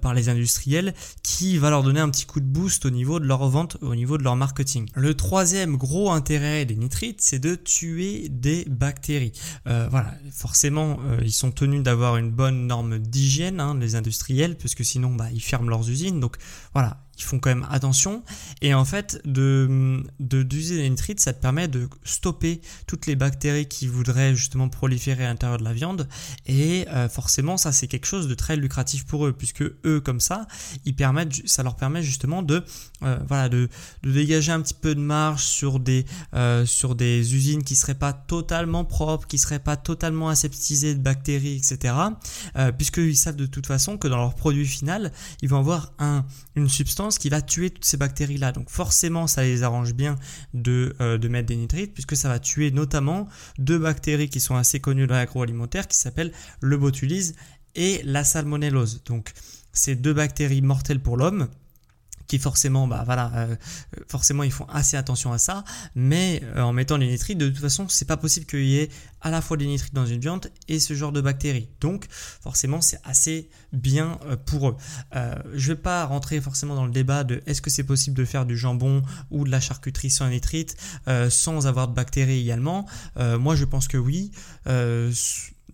par 0.00 0.14
les 0.14 0.28
industriels, 0.28 0.94
qui 1.22 1.58
va 1.58 1.70
leur 1.70 1.82
donner 1.82 2.00
un 2.00 2.08
petit 2.10 2.26
coup 2.26 2.40
de 2.40 2.46
boost 2.46 2.84
au 2.86 2.90
niveau 2.90 3.20
de 3.20 3.26
leur 3.26 3.48
vente, 3.48 3.76
au 3.80 3.94
niveau 3.94 4.18
de 4.18 4.22
leur 4.22 4.36
marketing. 4.36 4.88
Le 4.94 5.14
troisième 5.14 5.76
gros 5.76 6.10
intérêt 6.10 6.64
des 6.64 6.76
nitrites, 6.76 7.20
c'est 7.20 7.38
de 7.38 7.54
tuer 7.54 8.28
des 8.28 8.64
bactéries. 8.68 9.32
voilà, 9.64 10.14
forcément, 10.32 10.98
ils 11.22 11.32
sont 11.32 11.50
tenus 11.50 11.82
d'avoir 11.82 12.16
une 12.16 12.30
bonne 12.30 12.66
norme 12.66 12.98
d'hygiène, 12.98 13.60
hein, 13.60 13.76
les 13.78 13.94
industriels, 13.94 14.33
puisque 14.58 14.84
sinon 14.84 15.14
bah, 15.14 15.26
ils 15.32 15.42
ferment 15.42 15.68
leurs 15.68 15.88
usines. 15.88 16.20
Donc 16.20 16.36
voilà, 16.72 17.04
ils 17.18 17.22
font 17.22 17.38
quand 17.38 17.50
même 17.50 17.66
attention. 17.70 18.22
Et 18.60 18.74
en 18.74 18.84
fait, 18.84 19.20
de 19.24 20.02
d'user 20.20 20.76
les 20.78 20.90
nitrites, 20.90 21.20
ça 21.20 21.32
te 21.32 21.40
permet 21.40 21.68
de 21.68 21.88
stopper 22.04 22.60
toutes 22.86 23.06
les 23.06 23.16
bactéries 23.16 23.66
qui 23.66 23.86
voudraient 23.86 24.34
justement 24.34 24.68
proliférer 24.68 25.24
à 25.24 25.28
l'intérieur 25.28 25.58
de 25.58 25.64
la 25.64 25.72
viande. 25.72 26.08
Et 26.46 26.86
euh, 26.88 27.08
forcément, 27.08 27.56
ça 27.56 27.72
c'est 27.72 27.86
quelque 27.86 28.06
chose 28.06 28.28
de 28.28 28.34
très 28.34 28.56
lucratif 28.56 29.04
pour 29.06 29.26
eux, 29.26 29.32
puisque 29.32 29.62
eux 29.62 30.00
comme 30.00 30.20
ça, 30.20 30.46
ils 30.84 30.94
permettent, 30.94 31.46
ça 31.46 31.62
leur 31.62 31.76
permet 31.76 32.02
justement 32.02 32.42
de 32.42 32.64
euh, 33.02 33.18
voilà 33.26 33.48
de, 33.48 33.68
de, 34.02 34.12
dégager 34.12 34.52
un 34.52 34.60
petit 34.60 34.74
peu 34.74 34.94
de 34.94 35.00
marge 35.00 35.44
sur 35.44 35.80
des 35.80 36.04
euh, 36.34 36.66
sur 36.66 36.94
des 36.94 37.34
usines 37.34 37.62
qui 37.64 37.76
seraient 37.76 37.94
pas 37.94 38.12
totalement 38.12 38.84
propres, 38.84 39.26
qui 39.26 39.38
seraient 39.38 39.58
pas 39.58 39.76
totalement 39.76 40.28
aseptisées 40.28 40.94
de 40.94 41.00
bactéries, 41.00 41.56
etc. 41.56 41.94
puisqu'ils 42.78 43.16
savent 43.16 43.36
de 43.36 43.46
toute 43.46 43.66
façon 43.66 43.98
que 43.98 44.08
dans 44.08 44.16
leur 44.16 44.34
produit 44.34 44.66
final, 44.66 45.12
ils 45.42 45.48
vont 45.48 45.58
avoir 45.58 45.92
un 45.98 46.24
une 46.56 46.68
substance 46.68 47.03
qui 47.10 47.28
va 47.28 47.42
tuer 47.42 47.70
toutes 47.70 47.84
ces 47.84 47.96
bactéries-là. 47.96 48.52
Donc 48.52 48.70
forcément, 48.70 49.26
ça 49.26 49.42
les 49.42 49.62
arrange 49.62 49.94
bien 49.94 50.16
de, 50.52 50.94
euh, 51.00 51.18
de 51.18 51.28
mettre 51.28 51.46
des 51.46 51.56
nitrites, 51.56 51.92
puisque 51.92 52.16
ça 52.16 52.28
va 52.28 52.38
tuer 52.38 52.70
notamment 52.70 53.28
deux 53.58 53.78
bactéries 53.78 54.28
qui 54.28 54.40
sont 54.40 54.56
assez 54.56 54.80
connues 54.80 55.06
dans 55.06 55.14
l'agroalimentaire, 55.14 55.88
qui 55.88 55.96
s'appellent 55.96 56.32
le 56.60 56.76
botulisme 56.76 57.34
et 57.74 58.00
la 58.04 58.24
salmonellose. 58.24 59.02
Donc 59.04 59.32
ces 59.72 59.96
deux 59.96 60.14
bactéries 60.14 60.62
mortelles 60.62 61.00
pour 61.00 61.16
l'homme 61.16 61.48
qui 62.26 62.38
forcément, 62.38 62.86
bah 62.86 63.02
voilà, 63.04 63.30
euh, 63.36 63.56
forcément 64.08 64.42
ils 64.42 64.52
font 64.52 64.66
assez 64.66 64.96
attention 64.96 65.32
à 65.32 65.38
ça, 65.38 65.64
mais 65.94 66.42
euh, 66.56 66.62
en 66.62 66.72
mettant 66.72 66.96
les 66.96 67.06
nitrites, 67.06 67.38
de 67.38 67.48
toute 67.48 67.58
façon, 67.58 67.86
c'est 67.88 68.04
pas 68.06 68.16
possible 68.16 68.46
qu'il 68.46 68.64
y 68.64 68.78
ait 68.78 68.88
à 69.20 69.30
la 69.30 69.40
fois 69.40 69.56
des 69.56 69.66
nitrites 69.66 69.94
dans 69.94 70.06
une 70.06 70.20
viande 70.20 70.50
et 70.68 70.78
ce 70.78 70.94
genre 70.94 71.12
de 71.12 71.20
bactéries. 71.20 71.68
Donc, 71.80 72.06
forcément, 72.10 72.80
c'est 72.80 73.00
assez 73.04 73.48
bien 73.72 74.18
euh, 74.26 74.36
pour 74.36 74.68
eux. 74.68 74.76
je 75.54 75.68
vais 75.68 75.78
pas 75.78 76.04
rentrer 76.04 76.40
forcément 76.40 76.74
dans 76.74 76.86
le 76.86 76.92
débat 76.92 77.24
de 77.24 77.42
est-ce 77.46 77.62
que 77.62 77.70
c'est 77.70 77.84
possible 77.84 78.16
de 78.16 78.24
faire 78.24 78.46
du 78.46 78.56
jambon 78.56 79.02
ou 79.30 79.44
de 79.44 79.50
la 79.50 79.60
charcuterie 79.60 80.10
sans 80.10 80.28
nitrites 80.28 80.76
sans 81.30 81.66
avoir 81.66 81.88
de 81.88 81.94
bactéries 81.94 82.40
également. 82.40 82.86
moi, 83.16 83.56
je 83.56 83.64
pense 83.64 83.88
que 83.88 83.96
oui 83.96 84.30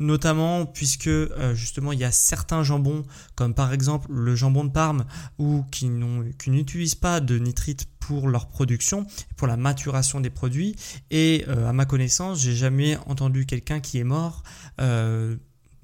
notamment 0.00 0.66
puisque 0.66 1.06
euh, 1.06 1.54
justement 1.54 1.92
il 1.92 2.00
y 2.00 2.04
a 2.04 2.10
certains 2.10 2.64
jambons 2.64 3.04
comme 3.36 3.54
par 3.54 3.72
exemple 3.72 4.08
le 4.10 4.34
jambon 4.34 4.64
de 4.64 4.70
Parme 4.70 5.04
ou 5.38 5.64
qui 5.70 5.88
n'utilisent 5.88 6.94
pas 6.94 7.20
de 7.20 7.38
nitrite 7.38 7.86
pour 8.00 8.28
leur 8.28 8.48
production, 8.48 9.06
pour 9.36 9.46
la 9.46 9.56
maturation 9.56 10.20
des 10.20 10.30
produits. 10.30 10.74
Et 11.10 11.44
euh, 11.48 11.68
à 11.68 11.72
ma 11.72 11.84
connaissance 11.84 12.40
j'ai 12.40 12.56
jamais 12.56 12.98
entendu 13.06 13.46
quelqu'un 13.46 13.80
qui 13.80 13.98
est 13.98 14.04
mort 14.04 14.42
euh, 14.80 15.36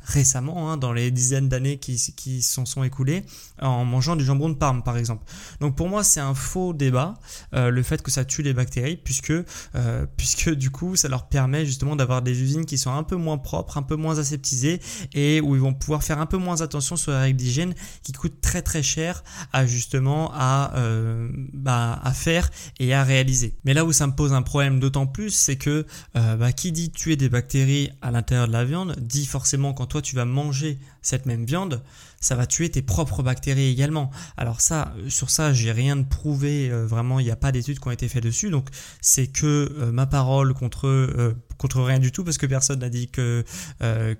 récemment, 0.06 0.70
hein, 0.70 0.76
dans 0.76 0.92
les 0.92 1.10
dizaines 1.10 1.48
d'années 1.48 1.78
qui, 1.78 2.00
qui 2.16 2.40
s'en 2.40 2.64
sont 2.64 2.84
écoulées, 2.84 3.24
en 3.60 3.84
mangeant 3.84 4.14
du 4.14 4.24
jambon 4.24 4.48
de 4.48 4.54
Parme 4.54 4.82
par 4.82 4.96
exemple. 4.96 5.24
Donc 5.60 5.74
pour 5.74 5.88
moi 5.88 6.04
c'est 6.04 6.20
un 6.20 6.34
faux 6.34 6.72
débat, 6.72 7.14
euh, 7.54 7.70
le 7.70 7.82
fait 7.82 8.02
que 8.02 8.10
ça 8.10 8.24
tue 8.24 8.42
les 8.42 8.54
bactéries, 8.54 8.96
puisque, 8.96 9.32
euh, 9.32 10.06
puisque 10.16 10.50
du 10.50 10.70
coup 10.70 10.94
ça 10.94 11.08
leur 11.08 11.28
permet 11.28 11.66
justement 11.66 11.96
d'avoir 11.96 12.22
des 12.22 12.40
usines 12.40 12.66
qui 12.66 12.78
sont 12.78 12.92
un 12.92 13.02
peu 13.02 13.16
moins 13.16 13.38
propres, 13.38 13.78
un 13.78 13.82
peu 13.82 13.96
moins 13.96 14.18
aseptisées, 14.18 14.80
et 15.12 15.40
où 15.40 15.56
ils 15.56 15.60
vont 15.60 15.74
pouvoir 15.74 16.04
faire 16.04 16.20
un 16.20 16.26
peu 16.26 16.36
moins 16.36 16.60
attention 16.60 16.96
sur 16.96 17.10
les 17.10 17.18
règles 17.18 17.38
d'hygiène 17.38 17.74
qui 18.02 18.12
coûtent 18.12 18.40
très 18.40 18.62
très 18.62 18.82
cher 18.82 19.24
à 19.52 19.66
justement 19.66 20.30
à, 20.34 20.72
euh, 20.76 21.28
bah, 21.52 22.00
à 22.02 22.12
faire 22.12 22.50
et 22.78 22.94
à 22.94 23.02
réaliser. 23.02 23.56
Mais 23.64 23.74
là 23.74 23.84
où 23.84 23.92
ça 23.92 24.06
me 24.06 24.12
pose 24.12 24.32
un 24.32 24.42
problème 24.42 24.78
d'autant 24.78 25.06
plus, 25.06 25.30
c'est 25.30 25.56
que 25.56 25.84
bah, 26.14 26.52
qui 26.52 26.72
dit 26.72 26.90
tuer 26.90 27.16
des 27.16 27.28
bactéries 27.28 27.90
à 28.02 28.10
l'intérieur 28.10 28.46
de 28.46 28.52
la 28.52 28.64
viande, 28.64 28.96
dit 29.00 29.26
forcément 29.26 29.72
quand 29.72 29.95
tu 30.00 30.16
vas 30.16 30.24
manger 30.24 30.78
cette 31.02 31.26
même 31.26 31.44
viande, 31.44 31.82
ça 32.20 32.34
va 32.34 32.46
tuer 32.46 32.70
tes 32.70 32.82
propres 32.82 33.22
bactéries 33.22 33.70
également. 33.70 34.10
Alors 34.36 34.60
ça, 34.60 34.94
euh, 34.98 35.08
sur 35.08 35.30
ça, 35.30 35.52
j'ai 35.52 35.72
rien 35.72 35.96
de 35.96 36.04
prouvé, 36.04 36.70
euh, 36.70 36.86
vraiment, 36.86 37.20
il 37.20 37.24
n'y 37.24 37.30
a 37.30 37.36
pas 37.36 37.52
d'études 37.52 37.78
qui 37.78 37.88
ont 37.88 37.92
été 37.92 38.08
faites 38.08 38.24
dessus, 38.24 38.50
donc 38.50 38.68
c'est 39.00 39.26
que 39.26 39.72
euh, 39.78 39.92
ma 39.92 40.06
parole 40.06 40.54
contre, 40.54 41.34
contre 41.58 41.82
rien 41.82 41.98
du 41.98 42.12
tout, 42.12 42.24
parce 42.24 42.38
que 42.38 42.46
personne 42.46 42.80
n'a 42.80 42.88
dit 42.88 43.08
que, 43.08 43.44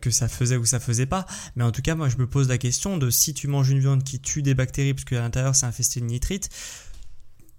que 0.01 0.11
ça 0.11 0.29
faisait 0.29 0.57
ou 0.57 0.65
ça 0.65 0.81
faisait 0.81 1.07
pas. 1.07 1.27
Mais 1.57 1.65
en 1.65 1.73
tout 1.73 1.83
cas, 1.83 1.95
moi, 1.95 2.09
je 2.09 2.17
me 2.17 2.27
pose 2.27 2.49
la 2.49 2.59
question 2.59 2.97
de 2.97 3.11
si 3.11 3.35
tu 3.35 3.49
manges 3.49 3.71
une 3.71 3.81
viande 3.81 4.05
qui 4.05 4.21
tue 4.21 4.43
des 4.43 4.55
bactéries, 4.55 4.95
puisque 4.95 5.13
à 5.13 5.21
l'intérieur 5.21 5.55
c'est 5.55 5.67
infesté 5.67 6.01
de 6.01 6.07
nitrite, 6.07 6.49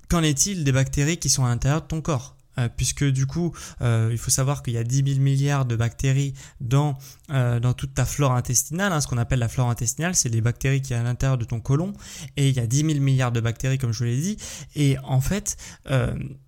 qu'en 0.10 0.24
est-il 0.24 0.64
des 0.64 0.72
bactéries 0.72 1.18
qui 1.18 1.30
sont 1.30 1.46
à 1.46 1.50
l'intérieur 1.50 1.82
de 1.82 1.88
ton 1.88 2.02
corps? 2.02 2.36
Puisque 2.76 3.04
du 3.04 3.28
coup, 3.28 3.54
il 3.82 4.18
faut 4.18 4.32
savoir 4.32 4.64
qu'il 4.64 4.74
y 4.74 4.78
a 4.78 4.84
10 4.84 5.04
000 5.14 5.20
milliards 5.20 5.66
de 5.66 5.76
bactéries 5.76 6.34
dans, 6.60 6.98
euh, 7.32 7.60
dans 7.60 7.74
toute 7.74 7.94
ta 7.94 8.06
flore 8.06 8.34
intestinale. 8.34 8.94
Hein, 8.94 9.02
ce 9.02 9.08
qu'on 9.08 9.18
appelle 9.18 9.40
la 9.40 9.50
flore 9.50 9.70
intestinale, 9.70 10.16
c'est 10.16 10.30
les 10.30 10.42
bactéries 10.42 10.82
qui 10.82 10.90
sont 10.90 11.00
à 11.00 11.04
l'intérieur 11.04 11.38
de 11.38 11.46
ton 11.46 11.60
côlon. 11.60 11.94
Et 12.36 12.50
il 12.50 12.56
y 12.56 12.60
a 12.60 12.68
10 12.68 12.86
000 12.86 13.00
milliards 13.00 13.32
de 13.32 13.42
bactéries, 13.42 13.78
comme 13.78 13.92
je 13.92 14.00
vous 14.00 14.06
l'ai 14.06 14.22
dit. 14.22 14.38
Et 14.76 14.98
en 15.04 15.22
fait, 15.22 15.58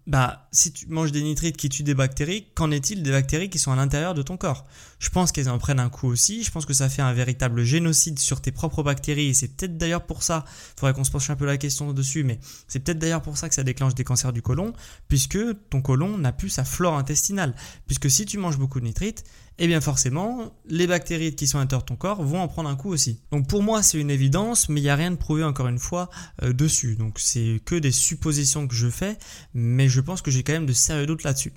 bah, 0.09 0.47
si 0.51 0.73
tu 0.73 0.87
manges 0.87 1.11
des 1.11 1.21
nitrites 1.21 1.55
qui 1.55 1.69
tuent 1.69 1.83
des 1.83 1.93
bactéries, 1.93 2.47
qu'en 2.55 2.71
est-il 2.71 3.03
des 3.03 3.11
bactéries 3.11 3.51
qui 3.51 3.59
sont 3.59 3.71
à 3.71 3.75
l'intérieur 3.75 4.15
de 4.15 4.23
ton 4.23 4.37
corps? 4.37 4.65
Je 4.97 5.09
pense 5.09 5.31
qu'elles 5.31 5.49
en 5.49 5.59
prennent 5.59 5.79
un 5.79 5.89
coup 5.89 6.07
aussi. 6.07 6.43
Je 6.43 6.49
pense 6.49 6.65
que 6.65 6.73
ça 6.73 6.89
fait 6.89 7.03
un 7.03 7.13
véritable 7.13 7.63
génocide 7.63 8.17
sur 8.17 8.41
tes 8.41 8.51
propres 8.51 8.81
bactéries. 8.81 9.27
Et 9.27 9.33
c'est 9.35 9.49
peut-être 9.49 9.77
d'ailleurs 9.77 10.07
pour 10.07 10.23
ça, 10.23 10.45
faudrait 10.77 10.93
qu'on 10.93 11.03
se 11.03 11.11
penche 11.11 11.29
un 11.29 11.35
peu 11.35 11.45
la 11.45 11.57
question 11.57 11.93
dessus, 11.93 12.23
mais 12.23 12.39
c'est 12.67 12.79
peut-être 12.79 12.97
d'ailleurs 12.97 13.21
pour 13.21 13.37
ça 13.37 13.49
que 13.49 13.55
ça 13.55 13.63
déclenche 13.63 13.93
des 13.93 14.03
cancers 14.03 14.33
du 14.33 14.41
côlon, 14.41 14.73
puisque 15.07 15.37
ton 15.69 15.83
côlon 15.83 16.17
n'a 16.17 16.31
plus 16.31 16.49
sa 16.49 16.63
flore 16.63 16.97
intestinale. 16.97 17.53
Puisque 17.85 18.09
si 18.09 18.25
tu 18.25 18.39
manges 18.39 18.57
beaucoup 18.57 18.79
de 18.79 18.85
nitrites, 18.85 19.23
eh 19.61 19.67
bien 19.67 19.81
forcément, 19.81 20.53
les 20.67 20.87
bactéries 20.87 21.35
qui 21.35 21.45
sont 21.45 21.57
à 21.57 21.61
l'intérieur 21.61 21.83
de 21.83 21.87
ton 21.87 21.97
corps 21.97 22.23
vont 22.23 22.39
en 22.39 22.47
prendre 22.47 22.69
un 22.69 22.77
coup 22.77 22.89
aussi. 22.89 23.19
Donc 23.31 23.47
pour 23.47 23.61
moi, 23.61 23.83
c'est 23.83 23.99
une 23.99 24.09
évidence, 24.09 24.69
mais 24.69 24.79
il 24.79 24.83
n'y 24.83 24.89
a 24.89 24.95
rien 24.95 25.11
de 25.11 25.17
prouvé 25.17 25.43
encore 25.43 25.67
une 25.67 25.79
fois 25.79 26.09
euh, 26.43 26.53
dessus. 26.53 26.95
Donc 26.95 27.19
c'est 27.19 27.61
que 27.65 27.75
des 27.75 27.91
suppositions 27.91 28.67
que 28.67 28.73
je 28.73 28.89
fais, 28.89 29.17
mais 29.53 29.89
je 29.89 29.99
pense 29.99 30.21
que 30.21 30.31
j'ai 30.31 30.43
quand 30.43 30.53
même 30.53 30.65
de 30.65 30.73
sérieux 30.73 31.05
doutes 31.05 31.23
là-dessus. 31.23 31.53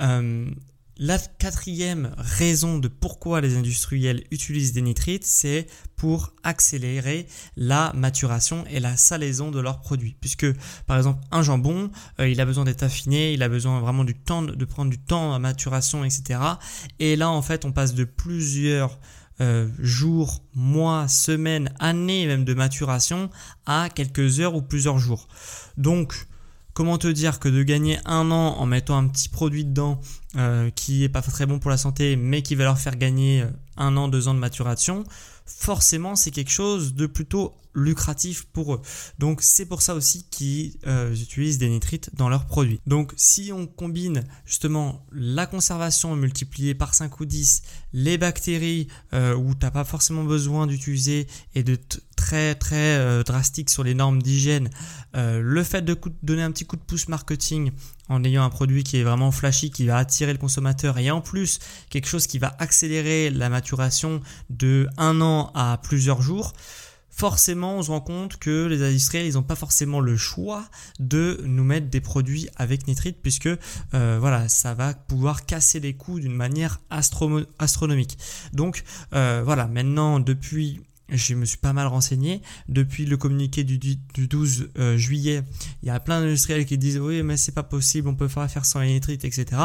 Euh, 0.00 0.50
la 0.98 1.18
quatrième 1.18 2.14
raison 2.16 2.78
de 2.78 2.88
pourquoi 2.88 3.40
les 3.40 3.56
industriels 3.56 4.24
utilisent 4.30 4.72
des 4.72 4.82
nitrites, 4.82 5.26
c'est 5.26 5.66
pour 5.96 6.32
accélérer 6.42 7.26
la 7.56 7.92
maturation 7.94 8.64
et 8.70 8.80
la 8.80 8.96
salaison 8.96 9.50
de 9.50 9.60
leurs 9.60 9.80
produits. 9.80 10.16
Puisque, 10.20 10.46
par 10.86 10.96
exemple, 10.96 11.20
un 11.30 11.42
jambon, 11.42 11.90
euh, 12.20 12.28
il 12.28 12.40
a 12.40 12.46
besoin 12.46 12.64
d'être 12.64 12.82
affiné, 12.82 13.32
il 13.32 13.42
a 13.42 13.48
besoin 13.48 13.80
vraiment 13.80 14.04
du 14.04 14.14
temps, 14.14 14.42
de 14.42 14.64
prendre 14.64 14.90
du 14.90 14.98
temps 14.98 15.34
à 15.34 15.38
maturation, 15.38 16.04
etc. 16.04 16.40
Et 16.98 17.16
là, 17.16 17.30
en 17.30 17.42
fait, 17.42 17.64
on 17.64 17.72
passe 17.72 17.94
de 17.94 18.04
plusieurs 18.04 18.98
euh, 19.42 19.68
jours, 19.78 20.42
mois, 20.54 21.08
semaines, 21.08 21.74
années 21.78 22.26
même 22.26 22.46
de 22.46 22.54
maturation 22.54 23.28
à 23.66 23.90
quelques 23.94 24.40
heures 24.40 24.54
ou 24.54 24.62
plusieurs 24.62 24.98
jours. 24.98 25.28
Donc, 25.76 26.26
Comment 26.76 26.98
te 26.98 27.08
dire 27.08 27.38
que 27.38 27.48
de 27.48 27.62
gagner 27.62 27.98
un 28.04 28.30
an 28.30 28.58
en 28.58 28.66
mettant 28.66 28.98
un 28.98 29.08
petit 29.08 29.30
produit 29.30 29.64
dedans 29.64 29.98
euh, 30.36 30.68
qui 30.68 31.04
est 31.04 31.08
pas 31.08 31.22
très 31.22 31.46
bon 31.46 31.58
pour 31.58 31.70
la 31.70 31.78
santé, 31.78 32.16
mais 32.16 32.42
qui 32.42 32.54
va 32.54 32.64
leur 32.64 32.78
faire 32.78 32.96
gagner 32.96 33.40
euh, 33.40 33.46
un 33.78 33.96
an, 33.96 34.08
deux 34.08 34.28
ans 34.28 34.34
de 34.34 34.38
maturation, 34.38 35.04
forcément 35.46 36.16
c'est 36.16 36.30
quelque 36.30 36.50
chose 36.50 36.92
de 36.92 37.06
plutôt 37.06 37.54
lucratif 37.74 38.44
pour 38.52 38.74
eux. 38.74 38.82
Donc 39.18 39.40
c'est 39.40 39.64
pour 39.64 39.80
ça 39.80 39.94
aussi 39.94 40.26
qu'ils 40.28 40.76
euh, 40.86 41.14
utilisent 41.14 41.56
des 41.56 41.70
nitrites 41.70 42.10
dans 42.14 42.28
leurs 42.28 42.44
produits. 42.44 42.82
Donc 42.86 43.14
si 43.16 43.52
on 43.54 43.66
combine 43.66 44.24
justement 44.44 45.06
la 45.12 45.46
conservation 45.46 46.14
multipliée 46.14 46.74
par 46.74 46.94
5 46.94 47.20
ou 47.20 47.24
10, 47.24 47.62
les 47.94 48.18
bactéries 48.18 48.88
où 49.14 49.54
tu 49.54 49.60
n'as 49.62 49.70
pas 49.70 49.84
forcément 49.84 50.24
besoin 50.24 50.66
d'utiliser 50.66 51.26
et 51.54 51.62
de 51.62 51.78
très 52.26 52.56
très 52.56 52.96
euh, 52.96 53.22
drastique 53.22 53.70
sur 53.70 53.84
les 53.84 53.94
normes 53.94 54.20
d'hygiène, 54.20 54.68
le 55.14 55.62
fait 55.62 55.82
de 55.82 55.96
donner 56.22 56.42
un 56.42 56.50
petit 56.50 56.66
coup 56.66 56.76
de 56.76 56.82
pouce 56.82 57.08
marketing 57.08 57.70
en 58.08 58.22
ayant 58.24 58.44
un 58.44 58.50
produit 58.50 58.84
qui 58.84 58.98
est 58.98 59.02
vraiment 59.02 59.30
flashy, 59.30 59.70
qui 59.70 59.86
va 59.86 59.96
attirer 59.96 60.32
le 60.32 60.38
consommateur 60.38 60.98
et 60.98 61.10
en 61.10 61.22
plus 61.22 61.58
quelque 61.88 62.06
chose 62.06 62.26
qui 62.26 62.38
va 62.38 62.54
accélérer 62.58 63.30
la 63.30 63.48
maturation 63.48 64.20
de 64.50 64.88
un 64.98 65.22
an 65.22 65.52
à 65.54 65.78
plusieurs 65.82 66.20
jours, 66.20 66.52
forcément 67.08 67.76
on 67.76 67.82
se 67.82 67.90
rend 67.90 68.02
compte 68.02 68.36
que 68.36 68.66
les 68.66 68.82
industriels 68.82 69.26
ils 69.26 69.34
n'ont 69.34 69.42
pas 69.42 69.56
forcément 69.56 70.00
le 70.00 70.16
choix 70.16 70.64
de 71.00 71.40
nous 71.44 71.64
mettre 71.64 71.88
des 71.88 72.02
produits 72.02 72.48
avec 72.56 72.86
nitrite 72.86 73.18
puisque 73.22 73.48
euh, 73.94 74.18
voilà 74.20 74.48
ça 74.48 74.74
va 74.74 74.92
pouvoir 74.92 75.46
casser 75.46 75.80
les 75.80 75.94
coûts 75.94 76.20
d'une 76.20 76.34
manière 76.34 76.80
astronomique. 76.90 78.18
Donc 78.52 78.84
euh, 79.14 79.40
voilà 79.44 79.66
maintenant 79.66 80.20
depuis 80.20 80.82
je 81.08 81.34
me 81.34 81.44
suis 81.44 81.58
pas 81.58 81.72
mal 81.72 81.86
renseigné. 81.86 82.42
Depuis 82.68 83.06
le 83.06 83.16
communiqué 83.16 83.64
du, 83.64 83.78
12 83.78 84.70
euh, 84.78 84.96
juillet, 84.96 85.42
il 85.82 85.88
y 85.88 85.90
a 85.90 86.00
plein 86.00 86.20
d'industriels 86.20 86.66
qui 86.66 86.78
disent 86.78 86.98
oui 86.98 87.22
mais 87.22 87.36
c'est 87.36 87.52
pas 87.52 87.62
possible, 87.62 88.08
on 88.08 88.14
peut 88.14 88.28
pas 88.28 88.48
faire 88.48 88.64
sans 88.64 88.82
nitrite, 88.82 89.24
etc. 89.24 89.60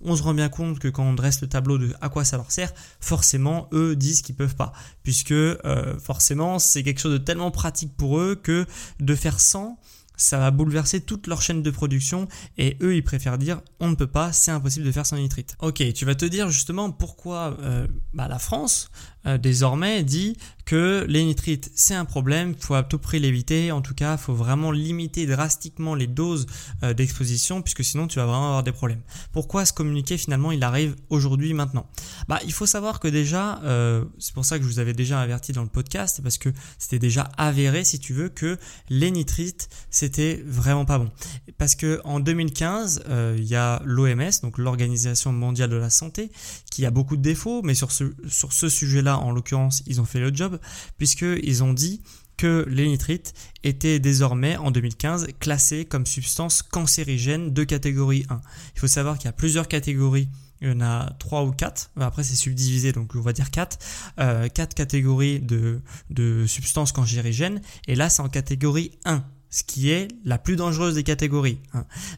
On 0.00 0.16
se 0.16 0.22
rend 0.22 0.34
bien 0.34 0.48
compte 0.48 0.78
que 0.78 0.88
quand 0.88 1.04
on 1.04 1.14
dresse 1.14 1.40
le 1.40 1.48
tableau 1.48 1.78
de 1.78 1.94
à 2.00 2.08
quoi 2.08 2.24
ça 2.24 2.36
leur 2.36 2.50
sert, 2.50 2.72
forcément 3.00 3.68
eux 3.72 3.96
disent 3.96 4.22
qu'ils 4.22 4.36
peuvent 4.36 4.56
pas, 4.56 4.72
puisque 5.02 5.32
euh, 5.32 5.98
forcément 5.98 6.58
c'est 6.58 6.82
quelque 6.82 7.00
chose 7.00 7.12
de 7.12 7.18
tellement 7.18 7.50
pratique 7.50 7.96
pour 7.96 8.18
eux 8.18 8.34
que 8.34 8.66
de 9.00 9.14
faire 9.14 9.40
sans 9.40 9.78
ça 10.22 10.38
va 10.38 10.50
bouleverser 10.50 11.00
toute 11.00 11.26
leur 11.26 11.42
chaîne 11.42 11.62
de 11.62 11.70
production 11.70 12.28
et 12.56 12.76
eux 12.80 12.94
ils 12.94 13.02
préfèrent 13.02 13.38
dire 13.38 13.60
on 13.80 13.88
ne 13.88 13.94
peut 13.94 14.06
pas, 14.06 14.32
c'est 14.32 14.50
impossible 14.50 14.86
de 14.86 14.92
faire 14.92 15.06
sans 15.06 15.16
nitrite. 15.16 15.56
Ok, 15.60 15.82
tu 15.92 16.04
vas 16.04 16.14
te 16.14 16.24
dire 16.24 16.48
justement 16.48 16.90
pourquoi 16.90 17.56
euh, 17.60 17.86
bah, 18.14 18.28
la 18.28 18.38
France 18.38 18.90
euh, 19.26 19.38
désormais 19.38 20.02
dit 20.02 20.36
que 20.64 21.04
les 21.08 21.24
nitrites 21.24 21.70
c'est 21.74 21.94
un 21.94 22.04
problème, 22.04 22.54
faut 22.58 22.74
à 22.74 22.82
tout 22.82 22.98
prix 22.98 23.18
l'éviter, 23.18 23.72
en 23.72 23.82
tout 23.82 23.94
cas 23.94 24.16
faut 24.16 24.34
vraiment 24.34 24.70
limiter 24.70 25.26
drastiquement 25.26 25.94
les 25.94 26.06
doses 26.06 26.46
euh, 26.82 26.94
d'exposition 26.94 27.62
puisque 27.62 27.84
sinon 27.84 28.06
tu 28.06 28.18
vas 28.18 28.26
vraiment 28.26 28.46
avoir 28.46 28.62
des 28.62 28.72
problèmes. 28.72 29.00
Pourquoi 29.32 29.64
ce 29.64 29.72
communiqué 29.72 30.18
finalement 30.18 30.52
il 30.52 30.62
arrive 30.62 30.96
aujourd'hui 31.08 31.52
maintenant? 31.54 31.86
Bah 32.28 32.40
il 32.44 32.52
faut 32.52 32.66
savoir 32.66 33.00
que 33.00 33.08
déjà, 33.08 33.60
euh, 33.64 34.04
c'est 34.18 34.34
pour 34.34 34.44
ça 34.44 34.58
que 34.58 34.64
je 34.64 34.68
vous 34.68 34.78
avais 34.78 34.92
déjà 34.92 35.20
averti 35.20 35.52
dans 35.52 35.62
le 35.62 35.68
podcast, 35.68 36.20
parce 36.22 36.38
que 36.38 36.48
c'était 36.78 36.98
déjà 36.98 37.28
avéré 37.36 37.84
si 37.84 37.98
tu 37.98 38.12
veux 38.12 38.28
que 38.28 38.58
les 38.88 39.10
nitrites 39.10 39.68
c'était 39.90 40.42
vraiment 40.46 40.84
pas 40.84 40.98
bon. 40.98 41.10
Parce 41.58 41.74
que 41.74 42.00
en 42.04 42.20
2015 42.20 43.04
il 43.36 43.44
y 43.44 43.56
a 43.56 43.82
l'OMS, 43.84 44.30
donc 44.42 44.58
l'Organisation 44.58 45.32
mondiale 45.32 45.70
de 45.70 45.76
la 45.76 45.90
santé, 45.90 46.30
qui 46.70 46.86
a 46.86 46.90
beaucoup 46.90 47.16
de 47.16 47.22
défauts, 47.22 47.62
mais 47.62 47.74
sur 47.74 47.92
ce, 47.92 48.04
sur 48.28 48.52
ce 48.52 48.68
sujet-là 48.68 49.11
en 49.18 49.32
l'occurrence, 49.32 49.82
ils 49.86 50.00
ont 50.00 50.04
fait 50.04 50.20
le 50.20 50.34
job, 50.34 50.58
puisqu'ils 50.98 51.62
ont 51.62 51.72
dit 51.72 52.02
que 52.36 52.66
les 52.68 52.88
nitrites 52.88 53.34
étaient 53.62 54.00
désormais 54.00 54.56
en 54.56 54.70
2015 54.70 55.28
classés 55.38 55.84
comme 55.84 56.06
substances 56.06 56.62
cancérigènes 56.62 57.52
de 57.52 57.64
catégorie 57.64 58.26
1. 58.30 58.40
Il 58.74 58.80
faut 58.80 58.86
savoir 58.86 59.16
qu'il 59.18 59.26
y 59.26 59.28
a 59.28 59.32
plusieurs 59.32 59.68
catégories 59.68 60.28
il 60.62 60.68
y 60.68 60.72
en 60.72 60.80
a 60.80 61.10
3 61.18 61.42
ou 61.42 61.50
4, 61.50 61.90
après 62.00 62.22
c'est 62.22 62.36
subdivisé 62.36 62.92
donc 62.92 63.16
on 63.16 63.20
va 63.20 63.32
dire 63.32 63.50
4, 63.50 63.78
euh, 64.20 64.48
4 64.48 64.74
catégories 64.74 65.40
de, 65.40 65.82
de 66.10 66.46
substances 66.46 66.92
cancérigènes, 66.92 67.60
et 67.88 67.96
là 67.96 68.08
c'est 68.08 68.22
en 68.22 68.28
catégorie 68.28 68.92
1, 69.04 69.24
ce 69.50 69.64
qui 69.64 69.90
est 69.90 70.08
la 70.24 70.38
plus 70.38 70.54
dangereuse 70.54 70.94
des 70.94 71.02
catégories. 71.02 71.58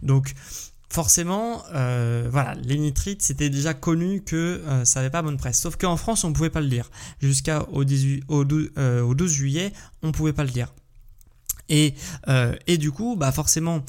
Donc 0.03 0.35
forcément, 0.95 1.65
euh, 1.75 2.29
voilà, 2.31 2.55
les 2.63 2.79
nitrites, 2.79 3.21
c'était 3.21 3.51
déjà 3.51 3.75
connu 3.75 4.23
que 4.23 4.63
euh, 4.65 4.85
ça 4.85 5.01
n'avait 5.01 5.11
pas 5.11 5.23
bonne 5.23 5.37
presse. 5.37 5.61
Sauf 5.61 5.75
qu'en 5.75 5.97
France, 5.97 6.23
on 6.23 6.29
ne 6.29 6.35
pouvait 6.35 6.51
pas 6.51 6.61
le 6.61 6.69
dire. 6.69 6.89
Jusqu'au 7.21 7.67
au 7.73 7.85
12, 7.85 8.71
euh, 8.79 9.03
au 9.03 9.17
12 9.17 9.33
juillet, 9.33 9.73
on 10.03 10.09
ne 10.09 10.13
pouvait 10.13 10.33
pas 10.33 10.45
le 10.45 10.51
dire. 10.51 10.73
Et, 11.69 11.95
et 12.67 12.79
du 12.79 12.93
coup, 12.93 13.17
bah 13.17 13.33
forcément, 13.33 13.83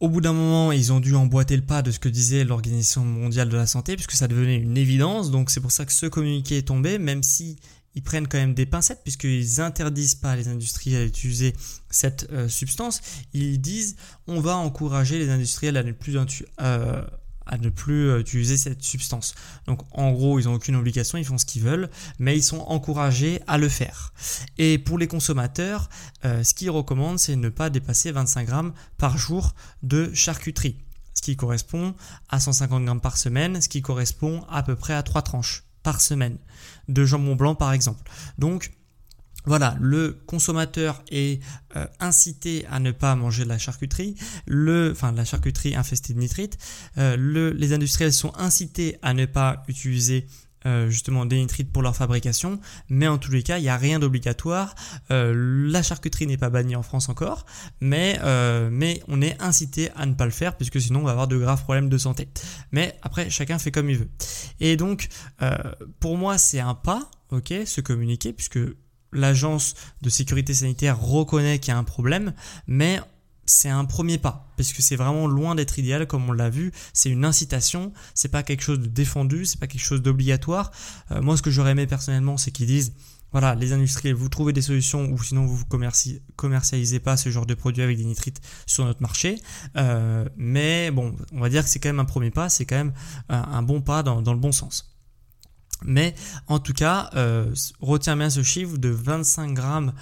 au 0.00 0.08
bout 0.08 0.20
d'un 0.20 0.32
moment, 0.32 0.72
ils 0.72 0.92
ont 0.92 0.98
dû 1.00 1.14
emboîter 1.14 1.56
le 1.56 1.62
pas 1.62 1.80
de 1.80 1.92
ce 1.92 2.00
que 2.00 2.08
disait 2.08 2.44
l'Organisation 2.44 3.04
mondiale 3.04 3.48
de 3.48 3.56
la 3.56 3.66
santé, 3.66 3.94
puisque 3.94 4.12
ça 4.12 4.28
devenait 4.28 4.56
une 4.56 4.76
évidence. 4.76 5.30
Donc 5.30 5.48
c'est 5.48 5.60
pour 5.60 5.72
ça 5.72 5.86
que 5.86 5.92
ce 5.92 6.06
communiqué 6.06 6.58
est 6.58 6.68
tombé, 6.68 6.98
même 6.98 7.22
si 7.22 7.56
ils 7.94 8.02
prennent 8.02 8.28
quand 8.28 8.38
même 8.38 8.54
des 8.54 8.66
pincettes 8.66 9.02
puisqu'ils 9.02 9.60
interdisent 9.60 10.16
pas 10.16 10.36
les 10.36 10.48
industriels 10.48 11.06
d'utiliser 11.06 11.54
cette 11.90 12.28
euh, 12.32 12.48
substance. 12.48 13.00
Ils 13.32 13.60
disent 13.60 13.96
on 14.26 14.40
va 14.40 14.56
encourager 14.56 15.18
les 15.18 15.30
industriels 15.30 15.76
à 15.76 15.82
ne 15.82 15.92
plus, 15.92 16.16
euh, 16.60 17.04
à 17.46 17.58
ne 17.58 17.68
plus 17.68 18.08
euh, 18.08 18.20
utiliser 18.20 18.56
cette 18.56 18.82
substance. 18.82 19.34
Donc 19.66 19.82
en 19.92 20.12
gros, 20.12 20.40
ils 20.40 20.46
n'ont 20.46 20.54
aucune 20.54 20.76
obligation, 20.76 21.18
ils 21.18 21.24
font 21.24 21.38
ce 21.38 21.44
qu'ils 21.44 21.62
veulent, 21.62 21.88
mais 22.18 22.36
ils 22.36 22.42
sont 22.42 22.60
encouragés 22.60 23.40
à 23.46 23.58
le 23.58 23.68
faire. 23.68 24.12
Et 24.58 24.78
pour 24.78 24.98
les 24.98 25.06
consommateurs, 25.06 25.88
ce 26.22 26.54
qu'ils 26.54 26.70
recommandent, 26.70 27.18
c'est 27.18 27.36
ne 27.36 27.48
pas 27.48 27.70
dépasser 27.70 28.10
25 28.10 28.46
grammes 28.46 28.72
par 28.98 29.18
jour 29.18 29.54
de 29.82 30.12
charcuterie, 30.14 30.78
ce 31.12 31.22
qui 31.22 31.36
correspond 31.36 31.94
à 32.28 32.40
150 32.40 32.84
grammes 32.84 33.00
par 33.00 33.16
semaine, 33.16 33.60
ce 33.60 33.68
qui 33.68 33.82
correspond 33.82 34.44
à 34.48 34.62
peu 34.62 34.74
près 34.74 34.94
à 34.94 35.02
3 35.02 35.22
tranches 35.22 35.64
par 35.82 36.00
semaine 36.00 36.38
de 36.88 37.04
jambon 37.04 37.36
blanc 37.36 37.54
par 37.54 37.72
exemple. 37.72 38.10
Donc 38.38 38.72
voilà, 39.46 39.76
le 39.78 40.18
consommateur 40.26 41.02
est 41.10 41.42
euh, 41.76 41.86
incité 42.00 42.64
à 42.70 42.80
ne 42.80 42.92
pas 42.92 43.14
manger 43.14 43.44
de 43.44 43.50
la 43.50 43.58
charcuterie, 43.58 44.16
le, 44.46 44.90
enfin 44.92 45.12
la 45.12 45.24
charcuterie 45.24 45.74
infestée 45.76 46.14
de 46.14 46.18
nitrite. 46.18 46.56
Euh, 46.96 47.16
le, 47.18 47.50
les 47.50 47.74
industriels 47.74 48.12
sont 48.12 48.32
incités 48.36 48.96
à 49.02 49.12
ne 49.12 49.26
pas 49.26 49.62
utiliser 49.68 50.26
euh, 50.66 50.88
justement 50.88 51.26
des 51.26 51.36
nitrites 51.36 51.72
pour 51.72 51.82
leur 51.82 51.96
fabrication, 51.96 52.60
mais 52.88 53.08
en 53.08 53.18
tous 53.18 53.32
les 53.32 53.42
cas, 53.42 53.58
il 53.58 53.62
n'y 53.62 53.68
a 53.68 53.76
rien 53.76 53.98
d'obligatoire. 53.98 54.74
la 55.10 55.82
charcuterie 55.82 56.26
n'est 56.26 56.36
pas 56.36 56.50
bannie 56.50 56.76
en 56.76 56.82
France 56.82 57.08
encore, 57.08 57.46
mais, 57.80 58.18
mais 58.70 59.02
on 59.08 59.20
est 59.22 59.40
incité 59.40 59.90
à 59.96 60.06
ne 60.06 60.14
pas 60.14 60.24
le 60.24 60.30
faire, 60.30 60.56
puisque 60.56 60.80
sinon 60.80 61.00
on 61.00 61.04
va 61.04 61.12
avoir 61.12 61.28
de 61.28 61.36
graves 61.36 61.62
problèmes 61.62 61.88
de 61.88 61.98
santé. 61.98 62.28
Mais 62.72 62.96
après, 63.02 63.30
chacun 63.30 63.58
fait 63.58 63.70
comme 63.70 63.90
il 63.90 63.98
veut. 63.98 64.08
Et 64.60 64.76
donc, 64.76 65.08
pour 66.00 66.16
moi, 66.16 66.38
c'est 66.38 66.60
un 66.60 66.74
pas, 66.74 67.10
ok, 67.30 67.52
ce 67.66 67.80
communiqué, 67.80 68.32
puisque 68.32 68.58
l'agence 69.14 69.74
de 70.02 70.10
sécurité 70.10 70.52
sanitaire 70.52 71.00
reconnaît 71.00 71.58
qu'il 71.58 71.72
y 71.72 71.74
a 71.74 71.78
un 71.78 71.84
problème, 71.84 72.34
mais 72.66 73.00
c'est 73.46 73.68
un 73.68 73.84
premier 73.84 74.18
pas 74.18 74.52
parce 74.56 74.72
que 74.72 74.82
c'est 74.82 74.96
vraiment 74.96 75.26
loin 75.26 75.54
d'être 75.54 75.78
idéal 75.78 76.06
comme 76.06 76.28
on 76.28 76.32
l'a 76.32 76.50
vu. 76.50 76.72
C'est 76.92 77.10
une 77.10 77.24
incitation 77.24 77.92
c'est 78.14 78.28
pas 78.28 78.42
quelque 78.42 78.62
chose 78.62 78.80
de 78.80 78.86
défendu 78.86 79.44
c'est 79.44 79.58
pas 79.58 79.66
quelque 79.66 79.84
chose 79.84 80.02
d'obligatoire. 80.02 80.70
Euh, 81.10 81.22
moi 81.22 81.36
ce 81.36 81.42
que 81.42 81.50
j'aurais 81.50 81.72
aimé 81.72 81.86
personnellement 81.86 82.36
c'est 82.36 82.50
qu'ils 82.50 82.66
disent 82.66 82.94
voilà 83.32 83.54
les 83.54 83.72
industriels 83.72 84.14
vous 84.14 84.28
trouvez 84.28 84.52
des 84.52 84.62
solutions 84.62 85.06
ou 85.06 85.22
sinon 85.22 85.46
vous 85.46 85.64
ne 85.72 86.18
commercialisez 86.36 87.00
pas 87.00 87.16
ce 87.16 87.30
genre 87.30 87.46
de 87.46 87.54
produits 87.54 87.82
avec 87.82 87.96
des 87.96 88.04
nitrites 88.04 88.40
sur 88.66 88.84
notre 88.84 89.02
marché. 89.02 89.40
Euh, 89.76 90.24
mais 90.36 90.90
bon 90.90 91.14
on 91.32 91.40
va 91.40 91.48
dire 91.48 91.64
que 91.64 91.68
c'est 91.68 91.80
quand 91.80 91.88
même 91.88 92.00
un 92.00 92.04
premier 92.04 92.30
pas 92.30 92.48
c'est 92.48 92.64
quand 92.64 92.76
même 92.76 92.92
un, 93.28 93.62
bon 93.62 93.80
pas 93.80 94.02
dans 94.02 94.20
le 94.20 94.38
bon 94.38 94.52
sens. 94.52 94.94
Mais 95.84 96.14
en 96.46 96.58
tout 96.58 96.72
cas, 96.72 97.10
euh, 97.14 97.52
retiens 97.80 98.16
bien 98.16 98.30
ce 98.30 98.42
chiffre 98.42 98.78
de 98.78 98.88
25 98.88 99.52
grammes 99.52 99.92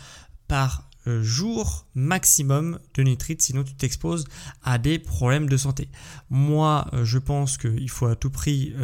par 0.49 0.89
euh, 1.07 1.23
jour 1.23 1.87
maximum 1.95 2.79
de 2.95 3.03
nitrite, 3.03 3.43
sinon 3.43 3.65
tu 3.65 3.75
t'exposes 3.75 4.25
à 4.63 4.79
des 4.79 4.99
problèmes 4.99 5.49
de 5.49 5.57
santé. 5.57 5.89
Moi, 6.31 6.87
euh, 6.93 7.05
je 7.05 7.19
pense 7.19 7.59
qu'il 7.59 7.91
faut 7.91 8.07
à 8.07 8.17
tout 8.17 8.31
prix 8.31 8.75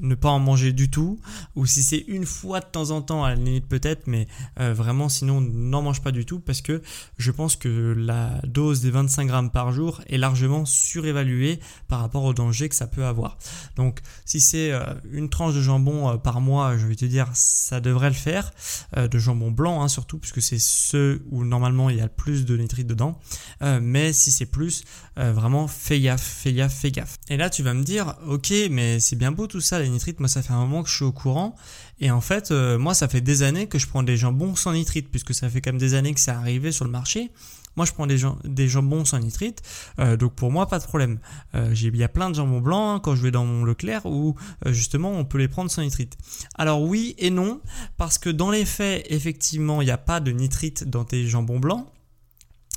ne 0.00 0.14
pas 0.14 0.30
en 0.30 0.38
manger 0.38 0.72
du 0.72 0.90
tout, 0.90 1.18
ou 1.54 1.66
si 1.66 1.82
c'est 1.82 2.04
une 2.08 2.26
fois 2.26 2.60
de 2.60 2.66
temps 2.66 2.90
en 2.90 3.02
temps, 3.02 3.24
à 3.24 3.30
la 3.30 3.36
limite 3.36 3.66
peut-être, 3.66 4.06
mais 4.06 4.26
euh, 4.60 4.74
vraiment 4.74 5.08
sinon 5.08 5.40
n'en 5.40 5.82
mange 5.82 6.02
pas 6.02 6.12
du 6.12 6.24
tout 6.24 6.40
parce 6.40 6.60
que 6.60 6.82
je 7.18 7.30
pense 7.30 7.56
que 7.56 7.94
la 7.96 8.40
dose 8.44 8.80
des 8.80 8.90
25 8.90 9.26
grammes 9.26 9.50
par 9.50 9.72
jour 9.72 10.02
est 10.08 10.18
largement 10.18 10.64
surévaluée 10.64 11.60
par 11.88 12.00
rapport 12.00 12.24
au 12.24 12.34
danger 12.34 12.68
que 12.68 12.74
ça 12.74 12.86
peut 12.86 13.04
avoir. 13.04 13.38
Donc 13.76 14.00
si 14.24 14.40
c'est 14.40 14.72
euh, 14.72 14.82
une 15.10 15.28
tranche 15.28 15.54
de 15.54 15.60
jambon 15.60 16.10
euh, 16.10 16.16
par 16.16 16.40
mois, 16.40 16.76
je 16.76 16.86
vais 16.86 16.96
te 16.96 17.04
dire, 17.04 17.28
ça 17.34 17.80
devrait 17.80 18.08
le 18.08 18.14
faire, 18.14 18.52
de 18.96 19.18
jambon 19.18 19.50
blanc 19.50 19.82
hein, 19.82 19.88
surtout, 19.88 20.18
puisque 20.18 20.42
c'est 20.42 20.58
ce 20.58 21.20
où 21.30 21.44
normalement 21.44 21.90
il 21.90 21.96
y 21.96 22.00
a 22.00 22.04
le 22.04 22.08
plus 22.08 22.44
de 22.44 22.56
nitrite 22.56 22.86
dedans, 22.86 23.18
mais 23.60 24.12
si 24.12 24.32
c'est 24.32 24.46
plus, 24.46 24.84
vraiment 25.16 25.68
fais 25.68 26.00
gaffe, 26.00 26.22
fais 26.22 26.52
gaffe, 26.52 26.74
fais 26.74 26.90
gaffe. 26.90 27.18
Et 27.28 27.36
là 27.36 27.50
tu 27.50 27.62
vas 27.62 27.74
me 27.74 27.82
dire, 27.82 28.14
ok, 28.26 28.52
mais 28.70 29.00
c'est 29.00 29.16
bien 29.16 29.32
beau 29.32 29.46
tout 29.46 29.60
ça, 29.60 29.78
nitrites, 29.88 30.20
moi 30.20 30.28
ça 30.28 30.42
fait 30.42 30.52
un 30.52 30.58
moment 30.58 30.82
que 30.82 30.88
je 30.88 30.96
suis 30.96 31.04
au 31.04 31.12
courant. 31.12 31.54
Et 32.00 32.10
en 32.10 32.20
fait, 32.20 32.50
euh, 32.50 32.78
moi 32.78 32.94
ça 32.94 33.08
fait 33.08 33.20
des 33.20 33.42
années 33.42 33.66
que 33.66 33.78
je 33.78 33.86
prends 33.86 34.02
des 34.02 34.16
jambons 34.16 34.54
sans 34.56 34.72
nitrite, 34.72 35.10
puisque 35.10 35.34
ça 35.34 35.48
fait 35.48 35.60
quand 35.60 35.70
même 35.70 35.80
des 35.80 35.94
années 35.94 36.14
que 36.14 36.20
c'est 36.20 36.30
arrivé 36.30 36.72
sur 36.72 36.84
le 36.84 36.90
marché. 36.90 37.30
Moi, 37.76 37.84
je 37.84 37.92
prends 37.92 38.06
des, 38.06 38.22
des 38.44 38.68
jambons 38.68 39.04
sans 39.04 39.18
nitrite, 39.18 39.60
euh, 39.98 40.16
donc 40.16 40.34
pour 40.34 40.50
moi, 40.50 40.66
pas 40.66 40.78
de 40.78 40.84
problème. 40.84 41.18
Euh, 41.54 41.74
il 41.74 41.94
y 41.94 42.04
a 42.04 42.08
plein 42.08 42.30
de 42.30 42.34
jambons 42.34 42.60
blancs 42.60 42.96
hein, 42.96 43.00
quand 43.02 43.14
je 43.14 43.22
vais 43.22 43.30
dans 43.30 43.44
mon 43.44 43.64
Leclerc 43.64 44.06
où 44.06 44.34
justement 44.64 45.12
on 45.12 45.26
peut 45.26 45.36
les 45.36 45.48
prendre 45.48 45.70
sans 45.70 45.82
nitrite. 45.82 46.16
Alors 46.54 46.80
oui 46.80 47.14
et 47.18 47.28
non, 47.28 47.60
parce 47.98 48.16
que 48.16 48.30
dans 48.30 48.50
les 48.50 48.64
faits, 48.64 49.06
effectivement, 49.10 49.82
il 49.82 49.84
n'y 49.84 49.90
a 49.90 49.98
pas 49.98 50.20
de 50.20 50.30
nitrite 50.32 50.88
dans 50.88 51.04
tes 51.04 51.26
jambons 51.26 51.58
blancs. 51.58 51.86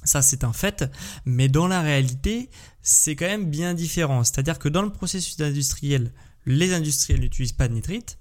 Ça, 0.04 0.22
c'est 0.22 0.44
un 0.44 0.54
fait, 0.54 0.86
mais 1.26 1.50
dans 1.50 1.68
la 1.68 1.82
réalité, 1.82 2.50
c'est 2.82 3.16
quand 3.16 3.26
même 3.26 3.50
bien 3.50 3.74
différent. 3.74 4.24
C'est-à-dire 4.24 4.58
que 4.58 4.70
dans 4.70 4.82
le 4.82 4.92
processus 4.92 5.40
industriel, 5.42 6.14
les 6.46 6.74
industriels 6.74 7.22
n'utilisent 7.22 7.54
pas 7.54 7.68
de 7.68 7.74
nitrite, 7.74 8.18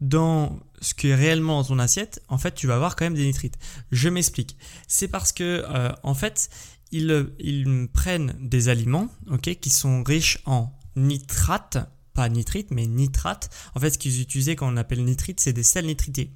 dans 0.00 0.58
ce 0.80 0.94
qui 0.94 1.08
est 1.08 1.14
réellement 1.14 1.60
dans 1.62 1.68
ton 1.68 1.78
assiette, 1.78 2.22
en 2.28 2.36
fait, 2.36 2.54
tu 2.54 2.66
vas 2.66 2.74
avoir 2.74 2.96
quand 2.96 3.04
même 3.04 3.14
des 3.14 3.24
nitrites. 3.24 3.56
Je 3.92 4.08
m'explique. 4.08 4.56
C'est 4.88 5.08
parce 5.08 5.32
que, 5.32 5.64
euh, 5.68 5.92
en 6.02 6.14
fait, 6.14 6.50
ils, 6.90 7.88
prennent 7.92 8.36
des 8.40 8.68
aliments, 8.68 9.08
qui 9.40 9.70
sont 9.70 10.02
riches 10.02 10.38
en 10.44 10.72
nitrates, 10.96 11.78
pas 12.14 12.28
nitrite, 12.28 12.68
mais 12.70 12.86
nitrates. 12.86 13.48
En 13.74 13.80
fait, 13.80 13.90
ce 13.90 13.98
qu'ils 13.98 14.20
utilisaient 14.20 14.56
quand 14.56 14.72
on 14.72 14.76
appelle 14.76 15.04
nitrite, 15.04 15.40
c'est 15.40 15.52
des 15.52 15.62
sels 15.62 15.86
nitrités. 15.86 16.32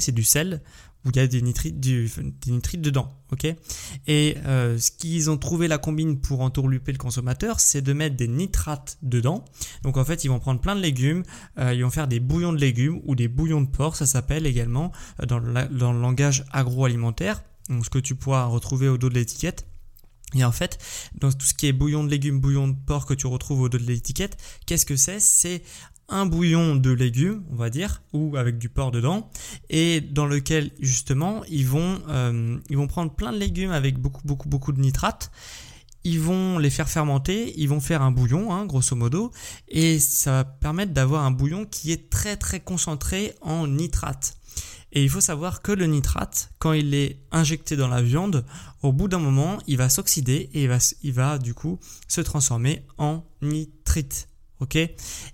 C'est 0.00 0.12
du 0.12 0.24
sel 0.24 0.62
il 1.10 1.16
y 1.16 1.20
a 1.20 1.26
des 1.26 1.42
nitrites, 1.42 1.80
dedans, 2.80 3.12
ok? 3.32 3.46
Et 4.06 4.36
euh, 4.46 4.78
ce 4.78 4.90
qu'ils 4.90 5.30
ont 5.30 5.36
trouvé 5.36 5.68
la 5.68 5.78
combine 5.78 6.20
pour 6.20 6.40
entourlouper 6.40 6.92
le 6.92 6.98
consommateur, 6.98 7.60
c'est 7.60 7.82
de 7.82 7.92
mettre 7.92 8.16
des 8.16 8.28
nitrates 8.28 8.98
dedans. 9.02 9.44
Donc 9.82 9.96
en 9.96 10.04
fait, 10.04 10.24
ils 10.24 10.28
vont 10.28 10.40
prendre 10.40 10.60
plein 10.60 10.76
de 10.76 10.80
légumes, 10.80 11.22
euh, 11.58 11.74
ils 11.74 11.82
vont 11.82 11.90
faire 11.90 12.08
des 12.08 12.20
bouillons 12.20 12.52
de 12.52 12.58
légumes 12.58 13.00
ou 13.04 13.14
des 13.14 13.28
bouillons 13.28 13.60
de 13.60 13.68
porc, 13.68 13.96
ça 13.96 14.06
s'appelle 14.06 14.46
également 14.46 14.92
euh, 15.20 15.26
dans, 15.26 15.38
le, 15.38 15.68
dans 15.68 15.92
le 15.92 16.00
langage 16.00 16.44
agroalimentaire, 16.52 17.42
donc 17.68 17.84
ce 17.84 17.90
que 17.90 17.98
tu 17.98 18.14
pourras 18.14 18.46
retrouver 18.46 18.88
au 18.88 18.98
dos 18.98 19.08
de 19.08 19.14
l'étiquette. 19.14 19.66
Et 20.34 20.44
en 20.44 20.52
fait, 20.52 20.78
dans 21.14 21.32
tout 21.32 21.46
ce 21.46 21.54
qui 21.54 21.66
est 21.68 21.72
bouillon 21.72 22.04
de 22.04 22.10
légumes, 22.10 22.38
bouillon 22.38 22.68
de 22.68 22.76
porc 22.86 23.06
que 23.06 23.14
tu 23.14 23.26
retrouves 23.26 23.62
au 23.62 23.68
dos 23.70 23.78
de 23.78 23.84
l'étiquette, 23.84 24.36
qu'est-ce 24.66 24.84
que 24.84 24.96
c'est? 24.96 25.20
C'est 25.20 25.62
un 26.08 26.26
bouillon 26.26 26.76
de 26.76 26.90
légumes, 26.90 27.44
on 27.50 27.56
va 27.56 27.70
dire, 27.70 28.02
ou 28.12 28.36
avec 28.36 28.58
du 28.58 28.68
porc 28.68 28.90
dedans, 28.90 29.30
et 29.68 30.00
dans 30.00 30.26
lequel 30.26 30.70
justement 30.80 31.44
ils 31.44 31.66
vont, 31.66 32.00
euh, 32.08 32.58
ils 32.70 32.76
vont 32.76 32.86
prendre 32.86 33.12
plein 33.12 33.32
de 33.32 33.38
légumes 33.38 33.72
avec 33.72 33.98
beaucoup, 33.98 34.22
beaucoup, 34.24 34.48
beaucoup 34.48 34.72
de 34.72 34.80
nitrates. 34.80 35.30
Ils 36.04 36.20
vont 36.20 36.58
les 36.58 36.70
faire 36.70 36.88
fermenter, 36.88 37.52
ils 37.58 37.68
vont 37.68 37.80
faire 37.80 38.02
un 38.02 38.10
bouillon, 38.10 38.52
hein, 38.52 38.64
grosso 38.64 38.96
modo, 38.96 39.32
et 39.66 39.98
ça 39.98 40.30
va 40.30 40.44
permettre 40.44 40.92
d'avoir 40.92 41.24
un 41.24 41.30
bouillon 41.30 41.66
qui 41.66 41.92
est 41.92 42.08
très 42.08 42.36
très 42.36 42.60
concentré 42.60 43.34
en 43.42 43.66
nitrates. 43.66 44.34
Et 44.92 45.02
il 45.02 45.10
faut 45.10 45.20
savoir 45.20 45.60
que 45.60 45.72
le 45.72 45.84
nitrate, 45.84 46.50
quand 46.58 46.72
il 46.72 46.94
est 46.94 47.20
injecté 47.30 47.76
dans 47.76 47.88
la 47.88 48.00
viande, 48.00 48.46
au 48.82 48.92
bout 48.92 49.08
d'un 49.08 49.18
moment, 49.18 49.58
il 49.66 49.76
va 49.76 49.90
s'oxyder 49.90 50.48
et 50.54 50.62
il 50.62 50.68
va, 50.68 50.78
il 51.02 51.12
va 51.12 51.38
du 51.38 51.52
coup 51.52 51.78
se 52.06 52.22
transformer 52.22 52.86
en 52.96 53.22
nitrite. 53.42 54.28
Ok? 54.60 54.78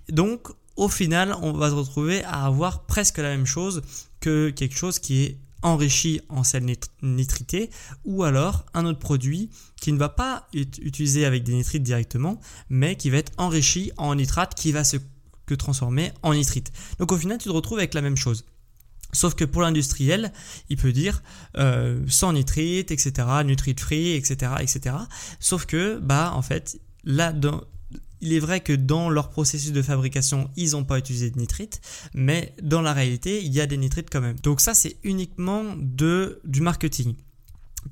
Donc, 0.09 0.49
au 0.75 0.89
final, 0.89 1.35
on 1.41 1.53
va 1.53 1.69
se 1.69 1.75
retrouver 1.75 2.23
à 2.23 2.45
avoir 2.45 2.85
presque 2.85 3.17
la 3.17 3.29
même 3.29 3.45
chose 3.45 3.81
que 4.19 4.49
quelque 4.49 4.77
chose 4.77 4.99
qui 4.99 5.23
est 5.23 5.37
enrichi 5.61 6.21
en 6.29 6.43
sel 6.43 6.63
nitrité 7.01 7.69
ou 8.03 8.23
alors 8.23 8.65
un 8.73 8.85
autre 8.85 8.99
produit 8.99 9.49
qui 9.81 9.91
ne 9.91 9.97
va 9.97 10.09
pas 10.09 10.47
être 10.53 10.77
utilisé 10.79 11.25
avec 11.25 11.43
des 11.43 11.53
nitrites 11.53 11.81
directement 11.81 12.39
mais 12.69 12.95
qui 12.97 13.09
va 13.09 13.17
être 13.17 13.31
enrichi 13.37 13.91
en 13.97 14.13
nitrate 14.13 14.53
qui 14.53 14.71
va 14.71 14.83
se 14.83 14.97
transformer 15.57 16.11
en 16.23 16.33
nitrite. 16.33 16.71
Donc 16.99 17.11
au 17.11 17.17
final 17.17 17.37
tu 17.37 17.45
te 17.45 17.53
retrouves 17.53 17.79
avec 17.79 17.93
la 17.93 18.01
même 18.01 18.17
chose. 18.17 18.45
Sauf 19.13 19.33
que 19.33 19.45
pour 19.45 19.61
l'industriel, 19.61 20.33
il 20.69 20.77
peut 20.77 20.91
dire 20.91 21.23
euh, 21.57 22.03
sans 22.07 22.33
nitrite, 22.33 22.91
etc., 22.91 23.13
nitrite 23.45 23.79
free, 23.79 24.13
etc., 24.13 24.53
etc. 24.59 24.95
Sauf 25.39 25.65
que, 25.65 25.99
bah, 25.99 26.33
en 26.35 26.41
fait, 26.41 26.81
là, 27.05 27.31
dans, 27.31 27.61
il 28.25 28.33
est 28.33 28.39
vrai 28.39 28.59
que 28.59 28.73
dans 28.73 29.09
leur 29.09 29.29
processus 29.29 29.71
de 29.71 29.81
fabrication, 29.81 30.49
ils 30.55 30.71
n'ont 30.71 30.83
pas 30.83 30.97
utilisé 30.97 31.29
de 31.29 31.37
nitrite, 31.37 31.79
mais 32.13 32.55
dans 32.61 32.81
la 32.81 32.91
réalité, 32.91 33.43
il 33.43 33.53
y 33.53 33.61
a 33.61 33.67
des 33.67 33.77
nitrites 33.77 34.09
quand 34.11 34.21
même. 34.21 34.37
Donc 34.39 34.61
ça, 34.61 34.73
c'est 34.73 34.97
uniquement 35.03 35.63
de, 35.77 36.41
du 36.43 36.61
marketing. 36.61 37.15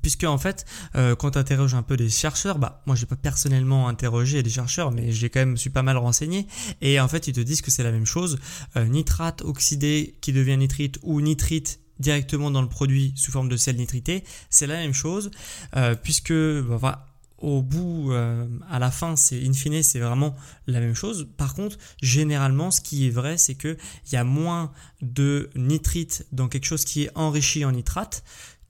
Puisque 0.02 0.24
en 0.24 0.38
fait 0.38 0.66
euh, 0.96 1.14
quand 1.14 1.30
tu 1.30 1.38
interroges 1.38 1.74
un 1.74 1.84
peu 1.84 1.96
des 1.96 2.10
chercheurs 2.10 2.58
bah 2.58 2.82
moi 2.84 2.96
j'ai 2.96 3.06
pas 3.06 3.14
personnellement 3.14 3.86
interrogé 3.86 4.42
des 4.42 4.50
chercheurs 4.50 4.90
mais 4.90 5.12
j'ai 5.12 5.30
quand 5.30 5.38
même 5.38 5.56
suis 5.56 5.70
pas 5.70 5.84
mal 5.84 5.96
renseigné 5.96 6.48
et 6.80 6.98
en 6.98 7.06
fait 7.06 7.28
ils 7.28 7.32
te 7.32 7.40
disent 7.40 7.62
que 7.62 7.70
c'est 7.70 7.84
la 7.84 7.92
même 7.92 8.04
chose. 8.04 8.40
Euh, 8.74 8.86
nitrate 8.86 9.42
oxydé 9.42 10.16
qui 10.20 10.32
devient 10.32 10.56
nitrite 10.56 10.98
ou 11.04 11.20
nitrite 11.20 11.78
directement 12.00 12.50
dans 12.50 12.60
le 12.60 12.68
produit 12.68 13.12
sous 13.14 13.30
forme 13.30 13.48
de 13.48 13.56
sel 13.56 13.76
nitrité 13.76 14.24
c'est 14.50 14.66
la 14.66 14.78
même 14.78 14.94
chose. 14.94 15.30
Euh, 15.76 15.94
puisque 15.94 16.32
bah, 16.32 17.13
au 17.44 17.62
bout, 17.62 18.12
à 18.12 18.78
la 18.78 18.90
fin, 18.90 19.16
c'est 19.16 19.42
in 19.44 19.52
fine, 19.52 19.82
c'est 19.82 20.00
vraiment 20.00 20.34
la 20.66 20.80
même 20.80 20.94
chose. 20.94 21.28
Par 21.36 21.54
contre, 21.54 21.76
généralement, 22.02 22.70
ce 22.70 22.80
qui 22.80 23.06
est 23.06 23.10
vrai, 23.10 23.38
c'est 23.38 23.54
que 23.54 23.76
il 24.06 24.12
y 24.12 24.16
a 24.16 24.24
moins 24.24 24.72
de 25.02 25.50
nitrite 25.54 26.26
dans 26.32 26.48
quelque 26.48 26.66
chose 26.66 26.84
qui 26.84 27.04
est 27.04 27.10
enrichi 27.14 27.64
en 27.64 27.72
nitrate 27.72 28.24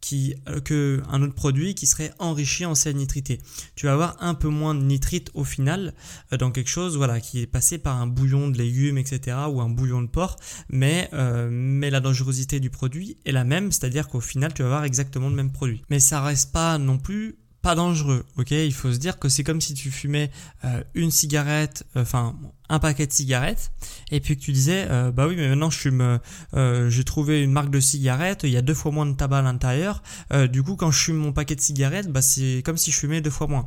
qui, 0.04 0.34
euh, 0.48 0.60
que 0.60 1.02
un 1.08 1.22
autre 1.22 1.34
produit 1.34 1.74
qui 1.74 1.86
serait 1.86 2.12
enrichi 2.18 2.66
en 2.66 2.74
sel 2.74 2.94
nitrité. 2.94 3.40
Tu 3.74 3.86
vas 3.86 3.94
avoir 3.94 4.16
un 4.20 4.34
peu 4.34 4.48
moins 4.48 4.74
de 4.74 4.82
nitrite 4.82 5.30
au 5.32 5.44
final 5.44 5.94
euh, 6.32 6.36
dans 6.36 6.50
quelque 6.50 6.68
chose 6.68 6.98
voilà, 6.98 7.20
qui 7.20 7.40
est 7.40 7.46
passé 7.46 7.78
par 7.78 7.96
un 7.96 8.06
bouillon 8.06 8.48
de 8.48 8.58
légumes, 8.58 8.98
etc. 8.98 9.38
ou 9.50 9.62
un 9.62 9.70
bouillon 9.70 10.02
de 10.02 10.08
porc, 10.08 10.36
mais, 10.68 11.08
euh, 11.14 11.48
mais 11.50 11.88
la 11.88 12.00
dangerosité 12.00 12.60
du 12.60 12.68
produit 12.68 13.16
est 13.24 13.32
la 13.32 13.44
même, 13.44 13.72
c'est-à-dire 13.72 14.08
qu'au 14.08 14.20
final 14.20 14.52
tu 14.52 14.60
vas 14.60 14.68
avoir 14.68 14.84
exactement 14.84 15.30
le 15.30 15.36
même 15.36 15.52
produit. 15.52 15.80
Mais 15.88 16.00
ça 16.00 16.20
reste 16.22 16.52
pas 16.52 16.76
non 16.76 16.98
plus 16.98 17.36
pas 17.64 17.74
dangereux, 17.74 18.26
ok? 18.36 18.50
Il 18.50 18.74
faut 18.74 18.92
se 18.92 18.98
dire 18.98 19.18
que 19.18 19.30
c'est 19.30 19.42
comme 19.42 19.62
si 19.62 19.72
tu 19.72 19.90
fumais 19.90 20.30
euh, 20.66 20.84
une 20.94 21.10
cigarette, 21.10 21.86
euh, 21.96 22.02
enfin 22.02 22.36
un 22.68 22.78
paquet 22.78 23.06
de 23.06 23.12
cigarettes, 23.12 23.72
et 24.10 24.20
puis 24.20 24.36
que 24.36 24.42
tu 24.42 24.52
disais, 24.52 24.86
euh, 24.90 25.10
bah 25.10 25.26
oui, 25.26 25.34
mais 25.34 25.48
maintenant 25.48 25.70
je 25.70 25.78
fume, 25.78 26.20
j'ai 26.54 27.04
trouvé 27.04 27.42
une 27.42 27.52
marque 27.52 27.70
de 27.70 27.80
cigarettes, 27.80 28.42
il 28.44 28.50
y 28.50 28.58
a 28.58 28.62
deux 28.62 28.74
fois 28.74 28.92
moins 28.92 29.06
de 29.06 29.14
tabac 29.14 29.38
à 29.38 29.42
l'intérieur, 29.42 30.02
du 30.50 30.62
coup 30.62 30.76
quand 30.76 30.90
je 30.90 31.04
fume 31.04 31.16
mon 31.16 31.32
paquet 31.32 31.56
de 31.56 31.60
cigarettes, 31.62 32.12
bah 32.12 32.20
c'est 32.20 32.62
comme 32.66 32.76
si 32.76 32.90
je 32.90 32.98
fumais 32.98 33.22
deux 33.22 33.30
fois 33.30 33.46
moins, 33.46 33.66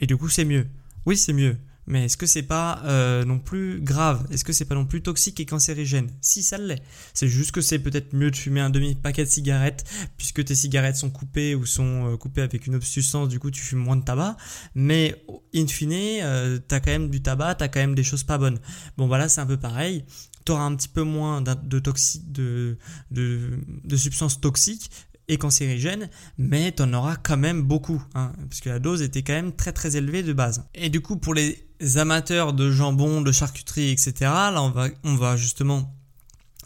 et 0.00 0.06
du 0.06 0.16
coup 0.16 0.28
c'est 0.28 0.44
mieux. 0.44 0.68
Oui, 1.04 1.16
c'est 1.16 1.32
mieux. 1.32 1.58
Mais 1.86 2.04
est-ce 2.04 2.16
que 2.16 2.26
c'est 2.26 2.42
pas 2.42 2.82
euh, 2.84 3.24
non 3.24 3.38
plus 3.38 3.80
grave? 3.80 4.26
Est-ce 4.30 4.44
que 4.44 4.52
c'est 4.52 4.64
pas 4.64 4.74
non 4.74 4.86
plus 4.86 5.02
toxique 5.02 5.40
et 5.40 5.46
cancérigène? 5.46 6.10
Si 6.20 6.42
ça 6.42 6.58
l'est. 6.58 6.82
C'est 7.12 7.28
juste 7.28 7.52
que 7.52 7.60
c'est 7.60 7.78
peut-être 7.78 8.12
mieux 8.14 8.30
de 8.30 8.36
fumer 8.36 8.60
un 8.60 8.70
demi-paquet 8.70 9.24
de 9.24 9.30
cigarettes 9.30 9.84
puisque 10.16 10.44
tes 10.44 10.54
cigarettes 10.54 10.96
sont 10.96 11.10
coupées 11.10 11.54
ou 11.54 11.66
sont 11.66 12.12
euh, 12.12 12.16
coupées 12.16 12.42
avec 12.42 12.66
une 12.66 12.76
autre 12.76 12.86
substance, 12.86 13.28
du 13.28 13.38
coup 13.38 13.50
tu 13.50 13.62
fumes 13.62 13.80
moins 13.80 13.96
de 13.96 14.04
tabac. 14.04 14.36
Mais 14.74 15.24
in 15.54 15.66
fine, 15.66 15.92
euh, 15.92 16.58
t'as 16.66 16.80
quand 16.80 16.90
même 16.90 17.10
du 17.10 17.22
tabac, 17.22 17.56
t'as 17.56 17.68
quand 17.68 17.80
même 17.80 17.94
des 17.94 18.04
choses 18.04 18.24
pas 18.24 18.38
bonnes. 18.38 18.58
Bon 18.96 19.06
voilà, 19.06 19.28
c'est 19.28 19.40
un 19.40 19.46
peu 19.46 19.56
pareil 19.56 20.04
tu 20.44 20.52
auras 20.52 20.64
un 20.64 20.76
petit 20.76 20.88
peu 20.88 21.02
moins 21.02 21.40
de, 21.40 21.54
de, 21.54 22.78
de, 23.10 23.58
de 23.84 23.96
substances 23.96 24.40
toxiques, 24.40 24.90
et 25.28 25.38
cancérigène, 25.38 26.10
mais 26.38 26.72
tu 26.72 26.82
en 26.82 26.92
auras 26.92 27.16
quand 27.16 27.36
même 27.36 27.62
beaucoup, 27.62 28.02
hein, 28.14 28.32
la 28.64 28.78
dose 28.78 29.02
était 29.02 29.22
quand 29.22 29.32
même 29.32 29.52
très 29.52 29.72
très 29.72 29.96
élevée 29.96 30.22
de 30.22 30.32
base. 30.32 30.64
Et 30.74 30.90
du 30.90 31.00
coup, 31.00 31.16
pour 31.16 31.34
les 31.34 31.66
amateurs 31.96 32.52
de 32.52 32.70
jambon, 32.70 33.20
de 33.20 33.32
charcuterie, 33.32 33.90
etc., 33.90 34.14
là 34.20 34.62
on 34.62 34.70
va, 34.70 34.88
on 35.02 35.14
va 35.14 35.36
justement 35.36 35.94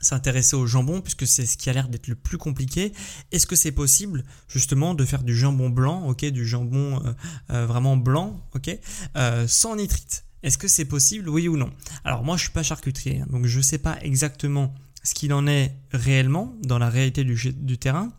s'intéresser 0.00 0.56
au 0.56 0.66
jambon 0.66 1.00
puisque 1.00 1.26
c'est 1.26 1.46
ce 1.46 1.56
qui 1.56 1.70
a 1.70 1.72
l'air 1.72 1.88
d'être 1.88 2.06
le 2.06 2.14
plus 2.14 2.38
compliqué. 2.38 2.92
Est-ce 3.32 3.46
que 3.46 3.56
c'est 3.56 3.72
possible 3.72 4.24
justement 4.48 4.94
de 4.94 5.04
faire 5.04 5.22
du 5.22 5.36
jambon 5.36 5.70
blanc, 5.70 6.06
ok, 6.06 6.24
du 6.26 6.46
jambon 6.46 7.04
euh, 7.04 7.12
euh, 7.50 7.66
vraiment 7.66 7.96
blanc, 7.96 8.40
ok, 8.54 8.70
euh, 9.16 9.46
sans 9.48 9.76
nitrite? 9.76 10.24
Est-ce 10.42 10.56
que 10.56 10.68
c'est 10.68 10.84
possible, 10.84 11.28
oui 11.28 11.48
ou 11.48 11.56
non? 11.56 11.70
Alors 12.04 12.22
moi 12.22 12.36
je 12.36 12.42
suis 12.42 12.52
pas 12.52 12.62
charcutier, 12.62 13.20
hein, 13.20 13.26
donc 13.30 13.46
je 13.46 13.60
sais 13.60 13.78
pas 13.78 13.98
exactement 14.02 14.72
ce 15.02 15.14
qu'il 15.14 15.32
en 15.32 15.46
est 15.46 15.74
réellement 15.92 16.54
dans 16.62 16.78
la 16.78 16.90
réalité 16.90 17.24
du 17.24 17.78
terrain. 17.78 18.12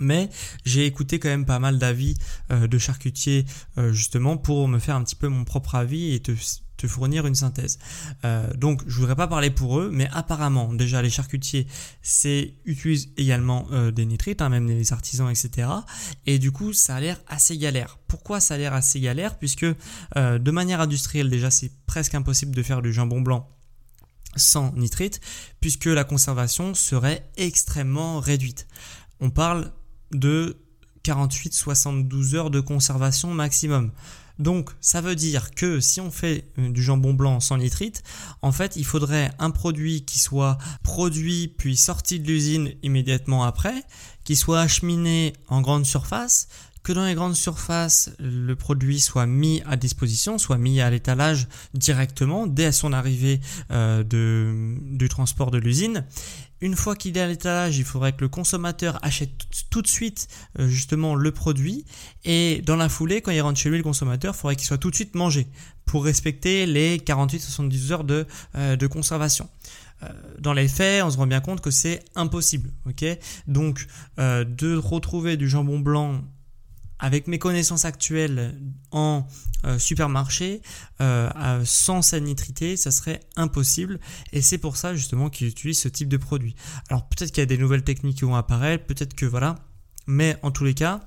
Mais 0.00 0.30
j'ai 0.64 0.86
écouté 0.86 1.18
quand 1.18 1.28
même 1.28 1.46
pas 1.46 1.58
mal 1.58 1.78
d'avis 1.78 2.16
euh, 2.50 2.66
de 2.66 2.78
charcutiers 2.78 3.44
euh, 3.78 3.92
justement 3.92 4.36
pour 4.36 4.68
me 4.68 4.78
faire 4.78 4.96
un 4.96 5.04
petit 5.04 5.16
peu 5.16 5.28
mon 5.28 5.44
propre 5.44 5.74
avis 5.74 6.14
et 6.14 6.20
te, 6.20 6.32
fournir 6.88 7.28
une 7.28 7.36
synthèse. 7.36 7.78
Euh, 8.24 8.52
donc 8.54 8.82
je 8.88 8.98
voudrais 8.98 9.14
pas 9.14 9.28
parler 9.28 9.50
pour 9.50 9.78
eux, 9.78 9.90
mais 9.92 10.08
apparemment 10.12 10.74
déjà 10.74 11.00
les 11.00 11.10
charcutiers 11.10 11.68
utilisent 12.64 13.10
également 13.16 13.68
des 13.92 14.04
nitrites, 14.04 14.42
hein, 14.42 14.48
même 14.48 14.66
les 14.66 14.92
artisans 14.92 15.30
etc. 15.30 15.68
Et 16.26 16.40
du 16.40 16.50
coup 16.50 16.72
ça 16.72 16.96
a 16.96 17.00
l'air 17.00 17.20
assez 17.28 17.56
galère. 17.56 18.00
Pourquoi 18.08 18.40
ça 18.40 18.54
a 18.54 18.58
l'air 18.58 18.74
assez 18.74 18.98
galère? 18.98 19.38
Puisque 19.38 19.64
de 20.16 20.50
manière 20.50 20.80
industrielle 20.80 21.30
déjà 21.30 21.52
c'est 21.52 21.70
presque 21.86 22.16
impossible 22.16 22.52
de 22.52 22.64
faire 22.64 22.82
du 22.82 22.92
jambon 22.92 23.20
blanc 23.20 23.48
sans 24.36 24.72
nitrite, 24.72 25.20
puisque 25.60 25.86
la 25.86 26.04
conservation 26.04 26.74
serait 26.74 27.30
extrêmement 27.36 28.20
réduite. 28.20 28.66
On 29.20 29.30
parle 29.30 29.72
de 30.12 30.56
48-72 31.04 32.34
heures 32.34 32.50
de 32.50 32.60
conservation 32.60 33.34
maximum. 33.34 33.90
Donc 34.38 34.70
ça 34.80 35.00
veut 35.00 35.14
dire 35.14 35.50
que 35.52 35.80
si 35.80 36.00
on 36.00 36.10
fait 36.10 36.44
euh, 36.58 36.70
du 36.70 36.82
jambon 36.82 37.12
blanc 37.12 37.40
sans 37.40 37.58
nitrite, 37.58 38.02
en 38.40 38.50
fait 38.50 38.76
il 38.76 38.84
faudrait 38.84 39.30
un 39.38 39.50
produit 39.50 40.04
qui 40.04 40.18
soit 40.18 40.58
produit 40.82 41.48
puis 41.48 41.76
sorti 41.76 42.18
de 42.18 42.26
l'usine 42.26 42.72
immédiatement 42.82 43.44
après, 43.44 43.84
qui 44.24 44.36
soit 44.36 44.60
acheminé 44.60 45.34
en 45.48 45.60
grande 45.60 45.84
surface, 45.84 46.48
que 46.82 46.92
dans 46.92 47.04
les 47.04 47.14
grandes 47.14 47.36
surfaces, 47.36 48.10
le 48.18 48.54
produit 48.56 48.98
soit 48.98 49.26
mis 49.26 49.62
à 49.66 49.76
disposition, 49.76 50.38
soit 50.38 50.58
mis 50.58 50.80
à 50.80 50.90
l'étalage 50.90 51.46
directement 51.74 52.48
dès 52.48 52.72
son 52.72 52.92
arrivée 52.92 53.40
euh, 53.70 54.02
du 54.02 55.08
transport 55.08 55.52
de 55.52 55.58
l'usine. 55.58 56.04
Une 56.62 56.76
fois 56.76 56.94
qu'il 56.94 57.18
est 57.18 57.20
à 57.20 57.26
l'étalage, 57.26 57.76
il 57.76 57.84
faudrait 57.84 58.12
que 58.12 58.20
le 58.20 58.28
consommateur 58.28 58.98
achète 59.02 59.30
tout 59.68 59.82
de 59.82 59.88
suite 59.88 60.28
euh, 60.60 60.68
justement 60.68 61.16
le 61.16 61.32
produit 61.32 61.84
et 62.24 62.62
dans 62.64 62.76
la 62.76 62.88
foulée, 62.88 63.20
quand 63.20 63.32
il 63.32 63.40
rentre 63.40 63.58
chez 63.58 63.68
lui, 63.68 63.78
le 63.78 63.82
consommateur, 63.82 64.32
il 64.34 64.38
faudrait 64.38 64.56
qu'il 64.56 64.66
soit 64.66 64.78
tout 64.78 64.90
de 64.90 64.94
suite 64.94 65.16
mangé 65.16 65.48
pour 65.84 66.04
respecter 66.04 66.64
les 66.66 66.98
48-72 66.98 67.92
heures 67.92 68.04
de, 68.04 68.26
euh, 68.54 68.76
de 68.76 68.86
conservation 68.86 69.50
dans 70.40 70.52
les 70.52 70.66
faits, 70.66 71.04
on 71.04 71.10
se 71.12 71.16
rend 71.16 71.28
bien 71.28 71.38
compte 71.38 71.60
que 71.60 71.70
c'est 71.70 72.04
impossible. 72.16 72.72
Donc, 73.46 73.86
de 74.18 74.74
retrouver 74.74 75.36
du 75.36 75.48
jambon 75.48 75.78
blanc 75.78 76.24
avec 77.02 77.26
mes 77.26 77.40
connaissances 77.40 77.84
actuelles 77.84 78.54
en 78.92 79.26
euh, 79.64 79.78
supermarché, 79.78 80.62
euh, 81.00 81.60
sans 81.64 82.00
cette 82.00 82.22
nitrité, 82.22 82.76
ça 82.76 82.92
serait 82.92 83.20
impossible. 83.34 83.98
Et 84.32 84.40
c'est 84.40 84.56
pour 84.56 84.76
ça 84.76 84.94
justement 84.94 85.28
qu'ils 85.28 85.48
utilisent 85.48 85.80
ce 85.80 85.88
type 85.88 86.08
de 86.08 86.16
produit. 86.16 86.54
Alors 86.88 87.08
peut-être 87.08 87.32
qu'il 87.32 87.40
y 87.40 87.42
a 87.42 87.46
des 87.46 87.58
nouvelles 87.58 87.82
techniques 87.82 88.18
qui 88.18 88.24
vont 88.24 88.36
apparaître, 88.36 88.86
peut-être 88.86 89.14
que 89.14 89.26
voilà. 89.26 89.56
Mais 90.06 90.36
en 90.42 90.52
tous 90.52 90.64
les 90.64 90.74
cas, 90.74 91.00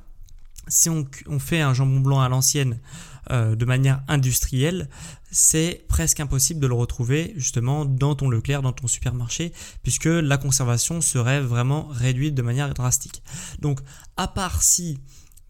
si 0.68 0.90
on, 0.90 1.06
fait 1.40 1.62
un 1.62 1.74
jambon 1.74 2.02
blanc 2.02 2.20
à 2.20 2.28
l'ancienne 2.28 2.80
euh, 3.32 3.56
de 3.56 3.66
manière 3.66 4.04
industrielle, 4.10 4.90
c'est 5.32 5.86
presque 5.88 6.20
impossible 6.20 6.60
de 6.60 6.68
le 6.68 6.74
retrouver 6.74 7.34
justement 7.38 7.86
dans 7.86 8.16
ton 8.16 8.30
Leclerc, 8.30 8.62
dans 8.62 8.74
ton 8.74 8.88
supermarché, 8.88 9.54
puisque 9.82 10.06
la 10.06 10.38
conservation 10.38 11.00
serait 11.00 11.42
vraiment 11.42 11.88
réduite 11.88 12.36
de 12.36 12.42
manière 12.42 12.74
drastique. 12.74 13.24
Donc, 13.60 13.80
à 14.18 14.28
part 14.28 14.62
si 14.62 15.00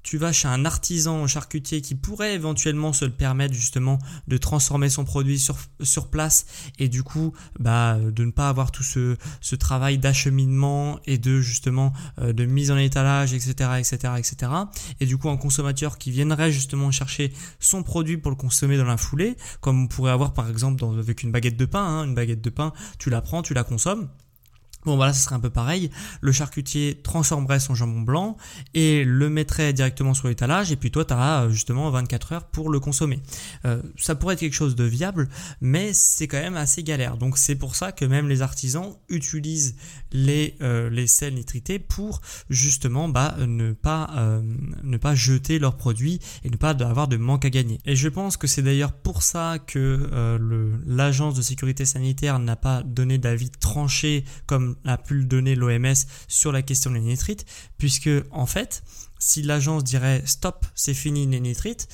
tu 0.05 0.19
vas 0.19 0.31
chez 0.31 0.47
un 0.47 0.65
artisan 0.65 1.25
charcutier 1.25 1.81
qui 1.81 1.95
pourrait 1.95 2.35
éventuellement 2.35 2.93
se 2.93 3.05
le 3.05 3.11
permettre 3.11 3.55
justement 3.55 3.97
de 4.27 4.37
transformer 4.37 4.87
son 4.87 5.03
produit 5.03 5.39
sur, 5.39 5.57
sur 5.81 6.11
place 6.11 6.45
et 6.77 6.87
du 6.87 7.01
coup 7.01 7.33
bah, 7.59 7.97
de 7.99 8.23
ne 8.23 8.29
pas 8.29 8.47
avoir 8.47 8.71
tout 8.71 8.83
ce, 8.83 9.17
ce 9.41 9.55
travail 9.55 9.97
d'acheminement 9.97 10.99
et 11.07 11.17
de 11.17 11.41
justement 11.41 11.91
euh, 12.21 12.33
de 12.33 12.45
mise 12.45 12.69
en 12.69 12.77
étalage 12.77 13.33
etc 13.33 13.71
etc 13.79 14.13
etc 14.19 14.51
et 14.99 15.07
du 15.07 15.17
coup 15.17 15.27
un 15.29 15.37
consommateur 15.37 15.97
qui 15.97 16.11
viendrait 16.11 16.51
justement 16.51 16.91
chercher 16.91 17.33
son 17.59 17.81
produit 17.81 18.17
pour 18.17 18.29
le 18.29 18.37
consommer 18.37 18.77
dans 18.77 18.85
la 18.85 18.97
foulée 18.97 19.35
comme 19.59 19.85
on 19.85 19.87
pourrait 19.87 20.11
avoir 20.11 20.33
par 20.33 20.51
exemple 20.51 20.85
avec 20.99 21.23
une 21.23 21.31
baguette 21.31 21.57
de 21.57 21.65
pain 21.65 21.83
hein, 21.83 22.03
une 22.05 22.13
baguette 22.13 22.41
de 22.41 22.51
pain 22.51 22.73
tu 22.99 23.09
la 23.09 23.21
prends 23.21 23.41
tu 23.41 23.55
la 23.55 23.63
consommes 23.63 24.07
Bon 24.85 24.97
voilà, 24.97 25.13
ce 25.13 25.23
serait 25.23 25.35
un 25.35 25.39
peu 25.39 25.49
pareil. 25.49 25.89
Le 26.21 26.31
charcutier 26.31 26.99
transformerait 27.01 27.59
son 27.59 27.73
jambon 27.73 28.01
blanc 28.01 28.37
et 28.75 29.03
le 29.03 29.31
mettrait 29.31 29.73
directement 29.73 30.13
sur 30.13 30.27
l'étalage 30.27 30.71
et 30.71 30.75
puis 30.75 30.91
toi 30.91 31.03
tu 31.05 31.13
auras 31.13 31.45
euh, 31.45 31.49
justement 31.49 31.89
24 31.89 32.33
heures 32.33 32.45
pour 32.45 32.69
le 32.69 32.79
consommer. 32.79 33.19
Euh, 33.65 33.81
ça 33.97 34.13
pourrait 34.13 34.35
être 34.35 34.41
quelque 34.41 34.53
chose 34.53 34.75
de 34.75 34.83
viable, 34.83 35.27
mais 35.59 35.91
c'est 35.93 36.27
quand 36.27 36.39
même 36.39 36.55
assez 36.55 36.83
galère. 36.83 37.17
Donc 37.17 37.39
c'est 37.39 37.55
pour 37.55 37.75
ça 37.75 37.91
que 37.91 38.05
même 38.05 38.29
les 38.29 38.43
artisans 38.43 38.93
utilisent 39.09 39.75
les, 40.11 40.55
euh, 40.61 41.05
sels 41.07 41.33
nitrités 41.33 41.79
pour 41.79 42.21
justement 42.49 43.09
bah, 43.09 43.35
ne, 43.39 43.73
pas, 43.73 44.09
ne 44.83 44.97
pas 44.97 45.13
jeter 45.13 45.59
leurs 45.59 45.77
produits 45.77 46.19
et 46.43 46.49
ne 46.49 46.57
pas 46.57 46.71
avoir 46.71 47.07
de 47.07 47.17
manque 47.17 47.45
à 47.45 47.49
gagner. 47.49 47.79
Et 47.85 47.95
je 47.95 48.09
pense 48.09 48.37
que 48.37 48.47
c'est 48.47 48.61
d'ailleurs 48.61 48.93
pour 48.93 49.23
ça 49.23 49.59
que 49.59 50.39
l'agence 50.87 51.35
de 51.35 51.41
sécurité 51.41 51.85
sanitaire 51.85 52.39
n'a 52.39 52.55
pas 52.55 52.81
donné 52.83 53.17
d'avis 53.17 53.51
tranché 53.51 54.25
comme 54.47 54.74
a 54.85 54.97
pu 54.97 55.15
le 55.15 55.25
donner 55.25 55.55
l'OMS 55.55 55.95
sur 56.27 56.51
la 56.51 56.61
question 56.61 56.91
des 56.91 56.99
nitrites, 56.99 57.45
puisque 57.77 58.09
en 58.31 58.45
fait, 58.45 58.83
si 59.19 59.41
l'agence 59.41 59.83
dirait 59.83 60.23
stop, 60.25 60.65
c'est 60.75 60.93
fini 60.93 61.25
les 61.25 61.39
nitrites, 61.39 61.88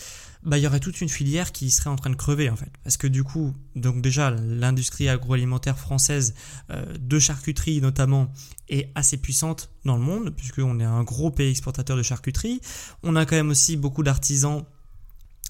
bah, 0.43 0.57
il 0.57 0.63
y 0.63 0.67
aurait 0.67 0.79
toute 0.79 1.01
une 1.01 1.09
filière 1.09 1.51
qui 1.51 1.69
serait 1.69 1.89
en 1.89 1.95
train 1.95 2.09
de 2.09 2.15
crever 2.15 2.49
en 2.49 2.55
fait. 2.55 2.71
Parce 2.83 2.97
que 2.97 3.07
du 3.07 3.23
coup, 3.23 3.53
donc 3.75 4.01
déjà, 4.01 4.31
l'industrie 4.31 5.07
agroalimentaire 5.07 5.77
française 5.77 6.33
euh, 6.71 6.83
de 6.99 7.19
charcuterie 7.19 7.79
notamment 7.79 8.31
est 8.67 8.91
assez 8.95 9.17
puissante 9.17 9.69
dans 9.85 9.97
le 9.97 10.01
monde, 10.01 10.31
puisqu'on 10.35 10.79
est 10.79 10.85
un 10.85 11.03
gros 11.03 11.29
pays 11.29 11.51
exportateur 11.51 11.95
de 11.95 12.03
charcuterie. 12.03 12.59
On 13.03 13.15
a 13.15 13.25
quand 13.25 13.35
même 13.35 13.51
aussi 13.51 13.77
beaucoup 13.77 14.01
d'artisans 14.01 14.65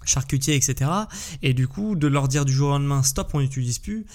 charcutiers, 0.04 0.56
etc. 0.56 0.90
Et 1.42 1.54
du 1.54 1.68
coup, 1.68 1.96
de 1.96 2.08
leur 2.08 2.28
dire 2.28 2.44
du 2.44 2.54
jour 2.54 2.70
au 2.70 2.72
lendemain, 2.72 3.04
stop, 3.04 3.32
on 3.34 3.40
n'utilise 3.40 3.80
plus, 3.80 4.06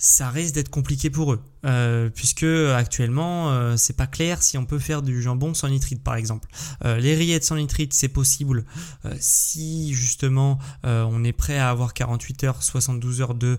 ça 0.00 0.30
risque 0.30 0.54
d'être 0.54 0.70
compliqué 0.70 1.10
pour 1.10 1.34
eux. 1.34 1.42
Euh, 1.66 2.08
puisque 2.08 2.44
actuellement 2.44 3.50
euh, 3.50 3.76
c'est 3.76 3.92
pas 3.92 4.06
clair 4.06 4.42
si 4.42 4.56
on 4.56 4.64
peut 4.64 4.78
faire 4.78 5.02
du 5.02 5.20
jambon 5.20 5.52
sans 5.52 5.68
nitrite 5.68 6.02
par 6.02 6.14
exemple. 6.14 6.48
Euh, 6.86 6.96
les 6.96 7.14
rillettes 7.14 7.44
sans 7.44 7.56
nitrite 7.56 7.92
c'est 7.92 8.08
possible 8.08 8.64
si 9.18 9.92
justement 9.92 10.58
on 10.84 11.22
est 11.24 11.32
prêt 11.32 11.58
à 11.58 11.68
avoir 11.68 11.92
48 11.92 12.44
heures, 12.44 12.62
72 12.62 13.20
heures 13.20 13.34
de 13.34 13.58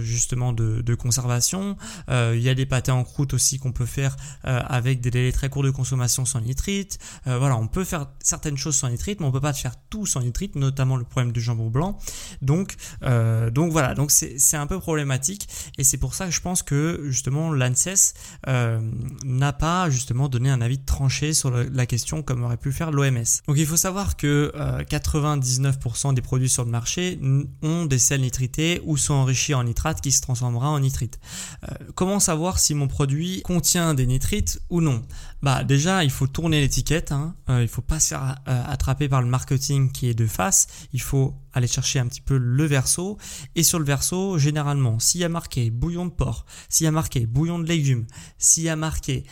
justement 0.00 0.52
de, 0.52 0.80
de 0.80 0.94
conservation. 0.94 1.76
Il 2.08 2.40
y 2.40 2.48
a 2.48 2.54
des 2.54 2.66
pâtés 2.66 2.92
en 2.92 3.04
croûte 3.04 3.34
aussi 3.34 3.58
qu'on 3.58 3.72
peut 3.72 3.86
faire 3.86 4.16
avec 4.44 5.00
des 5.00 5.10
délais 5.10 5.32
très 5.32 5.50
courts 5.50 5.62
de 5.62 5.70
consommation 5.70 6.24
sans 6.24 6.40
nitrite. 6.40 6.98
voilà, 7.26 7.56
on 7.56 7.66
peut 7.68 7.84
faire 7.84 8.06
certaines 8.20 8.56
choses 8.56 8.76
sans 8.76 8.88
nitrite, 8.88 9.20
mais 9.20 9.26
on 9.26 9.32
peut 9.32 9.40
pas 9.40 9.52
faire 9.52 9.74
tout 9.90 10.06
sans 10.06 10.20
nitrite, 10.20 10.54
notamment 10.54 10.96
le 10.96 11.04
problème 11.04 11.32
du 11.32 11.40
jambon 11.40 11.68
blanc. 11.68 11.98
Donc 12.40 12.76
donc 13.02 13.72
voilà, 13.72 13.94
donc 13.94 14.10
c'est 14.10 14.56
un 14.56 14.66
peu 14.66 14.78
problématique 14.80 15.48
et 15.78 15.84
c'est 15.84 15.96
pour 15.96 16.14
ça 16.14 16.26
que 16.26 16.32
je 16.32 16.40
pense 16.40 16.62
que 16.62 17.02
justement 17.06 17.52
l'ANSES 17.52 18.14
euh, 18.48 18.80
n'a 19.24 19.52
pas 19.52 19.90
justement 19.90 20.28
donné 20.28 20.50
un 20.50 20.60
avis 20.60 20.78
tranché 20.78 21.32
sur 21.32 21.50
la 21.50 21.86
question 21.86 22.22
comme 22.22 22.44
aurait 22.44 22.56
pu 22.56 22.72
faire 22.72 22.90
l'OMS. 22.90 23.24
Donc 23.46 23.56
il 23.56 23.66
faut 23.66 23.76
savoir 23.76 24.16
que 24.16 24.52
99% 24.56 26.10
euh, 26.10 26.12
des 26.12 26.22
produits 26.22 26.48
sur 26.48 26.64
le 26.64 26.70
marché 26.70 27.18
ont 27.62 27.86
des 27.86 27.98
sels 27.98 28.20
nitrités 28.20 28.80
ou 28.84 28.96
sont 28.96 29.14
enrichis 29.14 29.54
en 29.54 29.64
nitrate 29.64 30.00
qui 30.00 30.12
se 30.12 30.20
transformera 30.20 30.70
en 30.70 30.80
nitrite. 30.80 31.18
Euh, 31.64 31.74
comment 31.94 32.20
savoir 32.20 32.58
si 32.58 32.74
mon 32.74 32.88
produit 32.88 33.42
contient 33.42 33.94
des 33.94 34.06
nitrites 34.06 34.60
ou 34.70 34.80
non? 34.80 35.02
Bah 35.42 35.64
déjà 35.64 36.04
il 36.04 36.10
faut 36.10 36.26
tourner 36.26 36.60
l'étiquette, 36.60 37.12
hein. 37.12 37.34
il 37.48 37.68
faut 37.68 37.82
pas 37.82 38.00
se 38.00 38.08
faire 38.08 38.36
attraper 38.46 39.08
par 39.08 39.22
le 39.22 39.28
marketing 39.28 39.92
qui 39.92 40.08
est 40.08 40.14
de 40.14 40.26
face, 40.26 40.66
il 40.92 41.00
faut 41.00 41.34
aller 41.52 41.66
chercher 41.66 41.98
un 41.98 42.06
petit 42.06 42.20
peu 42.20 42.36
le 42.36 42.64
verso 42.64 43.16
et 43.54 43.62
sur 43.62 43.78
le 43.78 43.84
verso 43.84 44.38
généralement 44.38 44.98
s'il 44.98 45.20
y 45.22 45.24
a 45.24 45.28
marqué 45.28 45.55
bouillon 45.70 46.06
de 46.06 46.10
porc, 46.10 46.46
s'il 46.68 46.84
y 46.84 46.88
a 46.88 46.92
marqué 46.92 47.26
bouillon 47.26 47.58
de 47.58 47.66
légumes, 47.66 48.06
s'il 48.38 48.64
y 48.64 48.68
a 48.68 48.76
marqué 48.76 49.24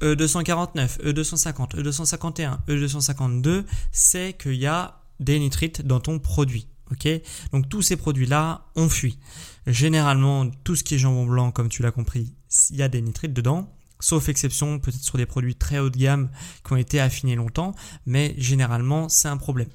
E249, 0.00 1.00
E250, 1.00 1.76
E251, 1.76 2.58
E252, 2.68 3.64
c'est 3.90 4.36
qu'il 4.40 4.54
y 4.54 4.66
a 4.66 5.00
des 5.20 5.38
nitrites 5.38 5.82
dans 5.82 6.00
ton 6.00 6.18
produit. 6.18 6.68
Ok? 6.90 7.08
Donc 7.52 7.68
tous 7.68 7.82
ces 7.82 7.96
produits-là, 7.96 8.66
on 8.74 8.88
fuit. 8.88 9.18
Généralement, 9.66 10.48
tout 10.64 10.74
ce 10.74 10.84
qui 10.84 10.94
est 10.94 10.98
jambon 10.98 11.26
blanc, 11.26 11.50
comme 11.50 11.68
tu 11.68 11.82
l'as 11.82 11.90
compris, 11.90 12.34
il 12.70 12.76
y 12.76 12.82
a 12.82 12.88
des 12.88 13.02
nitrites 13.02 13.34
dedans 13.34 13.77
sauf 14.00 14.28
exception 14.28 14.78
peut-être 14.78 15.02
sur 15.02 15.18
des 15.18 15.26
produits 15.26 15.54
très 15.54 15.78
haut 15.78 15.90
de 15.90 15.98
gamme 15.98 16.30
qui 16.64 16.72
ont 16.72 16.76
été 16.76 17.00
affinés 17.00 17.34
longtemps, 17.34 17.74
mais 18.06 18.34
généralement 18.38 19.08
c'est 19.08 19.28
un 19.28 19.36
problème. 19.36 19.68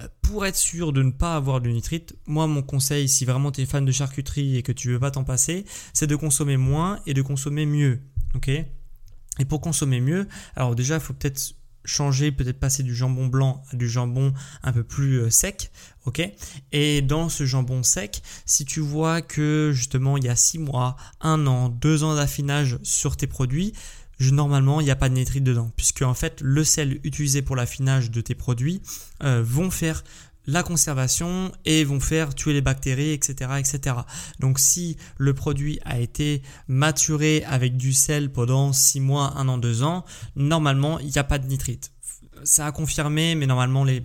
Euh, 0.00 0.08
pour 0.22 0.46
être 0.46 0.56
sûr 0.56 0.92
de 0.92 1.02
ne 1.02 1.10
pas 1.10 1.36
avoir 1.36 1.60
de 1.60 1.68
nitrite, 1.68 2.16
moi 2.26 2.46
mon 2.46 2.62
conseil 2.62 3.08
si 3.08 3.24
vraiment 3.24 3.52
tu 3.52 3.62
es 3.62 3.66
fan 3.66 3.84
de 3.84 3.92
charcuterie 3.92 4.56
et 4.56 4.62
que 4.62 4.72
tu 4.72 4.88
veux 4.88 5.00
pas 5.00 5.10
t'en 5.10 5.24
passer, 5.24 5.64
c'est 5.92 6.06
de 6.06 6.16
consommer 6.16 6.56
moins 6.56 7.00
et 7.06 7.14
de 7.14 7.22
consommer 7.22 7.66
mieux. 7.66 8.00
OK? 8.34 8.48
Et 8.48 9.44
pour 9.44 9.60
consommer 9.60 10.00
mieux, 10.00 10.26
alors 10.56 10.74
déjà 10.74 10.96
il 10.96 11.00
faut 11.00 11.12
peut-être 11.12 11.54
changer, 11.88 12.30
peut-être 12.32 12.60
passer 12.60 12.82
du 12.82 12.94
jambon 12.94 13.26
blanc 13.26 13.62
à 13.72 13.76
du 13.76 13.88
jambon 13.88 14.32
un 14.62 14.72
peu 14.72 14.84
plus 14.84 15.20
euh, 15.20 15.30
sec, 15.30 15.70
ok? 16.06 16.22
Et 16.72 17.02
dans 17.02 17.28
ce 17.28 17.44
jambon 17.44 17.82
sec, 17.82 18.22
si 18.46 18.64
tu 18.64 18.80
vois 18.80 19.22
que 19.22 19.72
justement 19.74 20.16
il 20.16 20.24
y 20.24 20.28
a 20.28 20.36
6 20.36 20.58
mois, 20.58 20.96
1 21.20 21.46
an, 21.46 21.68
2 21.68 22.04
ans 22.04 22.14
d'affinage 22.14 22.78
sur 22.82 23.16
tes 23.16 23.26
produits, 23.26 23.72
normalement 24.20 24.80
il 24.80 24.84
n'y 24.84 24.90
a 24.90 24.96
pas 24.96 25.08
de 25.08 25.14
nitrite 25.14 25.44
dedans, 25.44 25.70
puisque 25.76 26.02
en 26.02 26.14
fait 26.14 26.40
le 26.40 26.64
sel 26.64 27.00
utilisé 27.04 27.42
pour 27.42 27.56
l'affinage 27.56 28.10
de 28.10 28.20
tes 28.20 28.34
produits 28.34 28.82
euh, 29.22 29.42
vont 29.44 29.70
faire 29.70 30.04
la 30.48 30.62
conservation 30.62 31.52
et 31.66 31.84
vont 31.84 32.00
faire 32.00 32.34
tuer 32.34 32.54
les 32.54 32.62
bactéries, 32.62 33.12
etc., 33.12 33.50
etc. 33.58 33.96
Donc 34.40 34.58
si 34.58 34.96
le 35.18 35.34
produit 35.34 35.78
a 35.84 36.00
été 36.00 36.42
maturé 36.66 37.44
avec 37.46 37.76
du 37.76 37.92
sel 37.92 38.32
pendant 38.32 38.72
6 38.72 39.00
mois, 39.00 39.34
1 39.36 39.46
an, 39.48 39.58
2 39.58 39.82
ans, 39.82 40.04
normalement 40.34 40.98
il 40.98 41.08
n'y 41.08 41.18
a 41.18 41.24
pas 41.24 41.38
de 41.38 41.46
nitrite 41.46 41.92
ça 42.44 42.66
a 42.66 42.72
confirmé, 42.72 43.34
mais 43.34 43.46
normalement 43.46 43.84
les, 43.84 44.02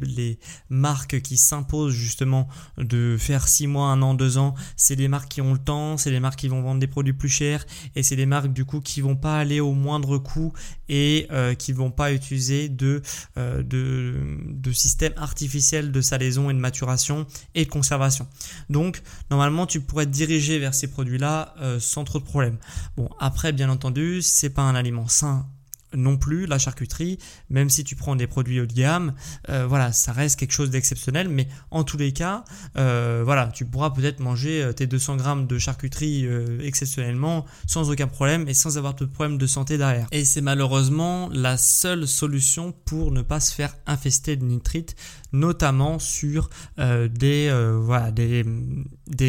marques 0.70 1.22
qui 1.22 1.38
s'imposent 1.38 1.94
justement 1.94 2.48
de 2.78 3.18
faire 3.20 3.48
6 3.48 3.68
mois, 3.68 3.88
1 3.88 4.02
an, 4.02 4.14
2 4.14 4.38
ans, 4.38 4.56
c'est 4.76 4.96
des 4.96 5.08
marques 5.08 5.30
qui 5.30 5.42
ont 5.42 5.54
le 5.54 5.60
temps, 5.60 5.98
c'est 5.98 6.12
des 6.12 6.20
marques 6.20 6.40
qui 6.40 6.48
vont 6.48 6.62
vendre 6.62 6.80
des 6.80 6.88
produits 6.88 7.14
plus 7.14 7.30
chers 7.30 7.66
et 7.96 8.04
c'est 8.04 8.16
des 8.16 8.26
marques 8.26 8.54
du 8.54 8.66
coup 8.66 8.82
qui 8.82 9.02
vont 9.02 9.16
pas 9.16 9.38
aller 9.38 9.60
au 9.60 9.74
moindre 9.74 10.18
coût 10.18 10.54
et 10.90 11.28
euh, 11.32 11.54
qui 11.54 11.74
vont 11.74 11.92
pas 11.92 12.14
utiliser 12.14 12.70
de, 12.70 13.02
euh, 13.38 13.64
de, 13.64 14.16
de 14.48 14.72
système 14.72 15.14
artificiel 15.18 15.92
de 15.92 16.02
salaison 16.02 16.50
et 16.50 16.54
de 16.54 16.60
maturation 16.60 17.26
et 17.56 17.66
de 17.66 17.70
conservation. 17.70 18.28
Donc 18.70 19.02
normalement 19.30 19.66
tu 19.66 19.82
pourrais 19.82 20.06
te 20.06 20.12
diriger 20.12 20.60
vers 20.60 20.74
ces 20.74 20.88
produits-là 20.88 21.56
euh, 21.62 21.80
sans 21.80 22.04
trop 22.04 22.20
de 22.20 22.26
problèmes. 22.26 22.58
Bon 22.98 23.10
après 23.20 23.52
bien 23.52 23.70
entendu 23.70 24.22
c'est 24.22 24.50
pas 24.50 24.64
un 24.64 24.76
aliment 24.76 25.08
sain 25.08 25.48
non 25.96 26.18
plus 26.18 26.46
la 26.46 26.58
charcuterie, 26.58 27.18
même 27.50 27.70
si 27.70 27.84
tu 27.84 27.96
prends 27.96 28.16
des 28.16 28.28
produits 28.28 28.60
haut 28.60 28.66
de 28.66 28.74
gamme, 28.74 29.14
euh, 29.50 29.66
voilà, 29.68 29.92
ça 29.92 30.12
reste 30.12 30.40
quelque 30.40 30.52
chose 30.54 30.70
d'exceptionnel, 30.70 31.30
mais 31.30 31.48
en 31.72 31.84
tous 31.84 31.98
les 31.98 32.12
cas, 32.12 32.44
euh, 32.78 33.22
voilà, 33.26 33.48
tu 33.48 33.66
pourras 33.66 33.92
peut-être 33.92 34.20
manger 34.20 34.64
euh, 34.64 34.74
tes 34.74 34.88
200 34.88 35.18
grammes 35.18 35.48
de 35.48 35.58
charcuterie 35.58 36.28
exceptionnellement 36.62 37.46
sans 37.68 37.90
aucun 37.90 38.08
problème 38.08 38.48
et 38.48 38.54
sans 38.54 38.78
avoir 38.78 38.94
de 38.96 39.06
problème 39.06 39.38
de 39.38 39.48
santé 39.48 39.78
derrière. 39.78 40.08
Et 40.12 40.26
c'est 40.26 40.42
malheureusement 40.42 41.30
la 41.32 41.58
seule 41.58 42.08
solution 42.08 42.74
pour 42.86 43.12
ne 43.12 43.22
pas 43.22 43.40
se 43.40 43.54
faire 43.54 43.76
infester 43.86 44.36
de 44.36 44.44
nitrite 44.44 44.96
notamment 45.32 45.98
sur 45.98 46.50
des 46.78 47.50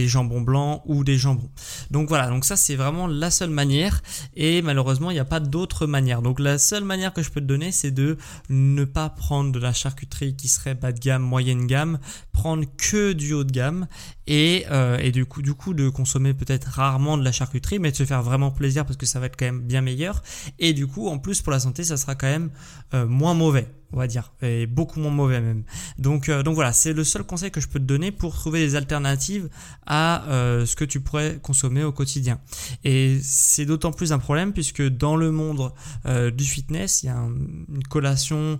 jambons 0.07 0.42
blancs 0.42 0.83
ou 0.85 1.03
des 1.03 1.16
jambons. 1.16 1.48
Donc 1.90 2.09
voilà, 2.09 2.29
donc 2.29 2.44
ça 2.44 2.57
c'est 2.57 2.77
vraiment 2.77 3.07
la 3.07 3.31
seule 3.31 3.50
manière 3.50 4.03
et 4.35 4.61
malheureusement 4.61 5.11
il 5.11 5.14
n'y 5.14 5.20
a 5.20 5.24
pas 5.24 5.40
d'autre 5.40 5.87
manière. 5.87 6.22
Donc 6.22 6.40
seule 6.59 6.85
manière 6.85 7.12
que 7.12 7.23
je 7.23 7.31
peux 7.31 7.40
te 7.40 7.47
donner 7.47 7.73
c'est 7.73 7.90
de 7.90 8.17
ne 8.49 8.85
pas 8.85 9.09
prendre 9.09 9.53
de 9.53 9.59
la 9.59 9.73
charcuterie 9.73 10.37
qui 10.37 10.49
serait 10.49 10.75
bas 10.75 10.93
de 10.93 10.99
gamme, 10.99 11.23
moyenne 11.23 11.67
gamme, 11.67 11.99
prendre 12.33 12.64
que 12.77 13.12
du 13.12 13.33
haut 13.33 13.45
de 13.45 13.53
gamme 13.53 13.87
et, 14.27 14.64
euh, 14.71 14.99
et 14.99 15.12
du 15.12 15.27
coup 15.27 15.43
du 15.43 15.55
coup 15.55 15.75
de 15.75 15.88
consommer 15.88 16.35
peut-être 16.35 16.67
rarement 16.67 17.19
de 17.19 17.25
la 17.25 17.33
charcuterie 17.33 17.79
mais 17.79 17.90
de 17.90 17.97
se 17.97 18.05
faire 18.05 18.23
vraiment 18.23 18.51
plaisir 18.51 18.85
parce 18.85 18.97
que 18.97 19.07
ça 19.07 19.21
va 19.21 19.27
être 19.27 19.37
quand 19.37 19.47
même 19.47 19.62
bien 19.62 19.81
meilleur. 19.81 20.23
Et 20.59 20.73
du 20.73 20.87
coup 20.87 21.09
en 21.09 21.19
plus 21.19 21.43
pour 21.43 21.53
la 21.53 21.61
santé 21.61 21.85
ça 21.85 21.97
sera 21.97 22.14
quand 22.14 22.27
même 22.27 22.51
euh, 22.95 23.07
moins 23.07 23.35
mauvais 23.35 23.69
on 23.92 23.97
va 23.99 24.07
dire, 24.07 24.33
et 24.42 24.66
beaucoup 24.66 25.01
moins 25.01 25.11
mauvais 25.11 25.40
même. 25.40 25.64
Donc, 25.99 26.29
euh, 26.29 26.42
donc 26.42 26.55
voilà, 26.55 26.73
c'est 26.73 26.92
le 26.92 27.05
seul 27.05 27.23
conseil 27.23 27.51
que 27.51 27.61
je 27.61 27.68
peux 27.68 27.79
te 27.79 27.85
donner 27.85 28.11
pour 28.11 28.35
trouver 28.35 28.61
des 28.61 28.75
alternatives 28.77 29.49
à 29.87 30.25
euh, 30.29 30.66
ce 30.66 30.77
que 30.77 30.85
tu 30.85 31.01
pourrais 31.01 31.38
consommer 31.42 31.85
au 31.85 31.92
quotidien. 31.92 32.40
Et 32.85 33.18
c'est 33.23 33.64
d'autant 33.64 33.92
plus 33.92 34.12
un 34.12 34.18
problème 34.18 34.53
puisque 34.53 34.83
dans 34.83 35.16
le 35.16 35.31
monde 35.31 35.73
euh, 36.07 36.31
du 36.31 36.44
fitness, 36.44 37.03
il 37.03 37.07
y 37.07 37.09
a 37.11 37.16
une 37.16 37.83
collation 37.88 38.59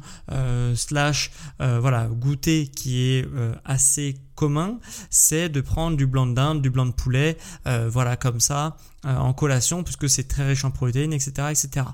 slash 0.75 1.31
voilà 1.59 2.07
goûter 2.07 2.67
qui 2.67 3.03
est 3.03 3.27
assez 3.65 4.17
commun, 4.35 4.79
c'est 5.11 5.49
de 5.49 5.61
prendre 5.61 5.97
du 5.97 6.07
blanc 6.07 6.27
de 6.27 6.35
dinde, 6.35 6.63
du 6.63 6.71
blanc 6.71 6.87
de 6.87 6.93
poulet, 6.93 7.37
voilà 7.65 8.17
comme 8.17 8.41
ça, 8.41 8.77
en 9.05 9.33
collation 9.33 9.83
puisque 9.83 10.09
c'est 10.09 10.25
très 10.25 10.47
riche 10.47 10.65
en 10.65 10.71
protéines, 10.71 11.13
etc., 11.13 11.49
etc. 11.51 11.87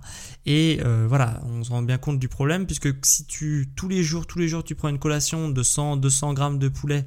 Et 0.47 0.81
euh, 0.85 1.07
voilà, 1.09 1.41
on 1.45 1.65
se 1.65 1.71
rend 1.71 1.83
bien 1.83 1.99
compte 1.99 2.19
du 2.19 2.29
problème 2.29 2.67
puisque 2.67 2.89
si 3.05 3.27
tu 3.27 3.69
tous 3.77 3.89
les 3.89 4.03
jours, 4.03 4.27
tous 4.27 4.39
les 4.39 4.49
jours, 4.49 4.65
tu 4.65 4.75
prends 4.75 4.89
une 4.89 4.99
collation 4.99 5.49
de 5.49 5.63
100, 5.63 5.97
200 5.97 6.35
grammes 6.35 6.59
de 6.59 6.69
poulet 6.69 7.05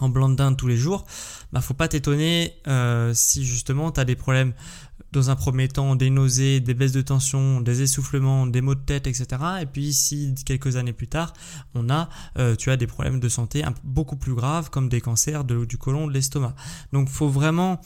en 0.00 0.08
blanc 0.08 0.28
de 0.28 0.34
dinde 0.34 0.56
tous 0.56 0.66
les 0.66 0.76
jours, 0.76 1.06
bah 1.52 1.60
faut 1.60 1.74
pas 1.74 1.86
t'étonner 1.86 2.54
euh, 2.66 3.12
si 3.14 3.44
justement 3.44 3.92
tu 3.92 4.00
as 4.00 4.04
des 4.04 4.16
problèmes 4.16 4.52
dans 5.12 5.30
un 5.30 5.36
premier 5.36 5.68
temps, 5.68 5.94
des 5.94 6.10
nausées, 6.10 6.58
des 6.58 6.74
baisses 6.74 6.92
de 6.92 7.02
tension, 7.02 7.60
des 7.60 7.82
essoufflements, 7.82 8.46
des 8.46 8.62
maux 8.62 8.74
de 8.74 8.80
tête, 8.80 9.06
etc. 9.06 9.26
Et 9.60 9.66
puis 9.66 9.92
si 9.92 10.34
quelques 10.46 10.76
années 10.76 10.94
plus 10.94 11.06
tard, 11.06 11.34
on 11.74 11.90
a, 11.90 12.08
tu 12.58 12.70
as 12.70 12.78
des 12.78 12.86
problèmes 12.86 13.20
de 13.20 13.28
santé 13.28 13.62
beaucoup 13.84 14.16
plus 14.16 14.34
graves 14.34 14.70
comme 14.70 14.88
des 14.88 15.02
cancers 15.02 15.44
du 15.44 15.76
côlon, 15.76 16.06
de 16.06 16.14
l'estomac. 16.14 16.54
Donc 16.94 17.10
faut 17.10 17.28
vraiment 17.28 17.78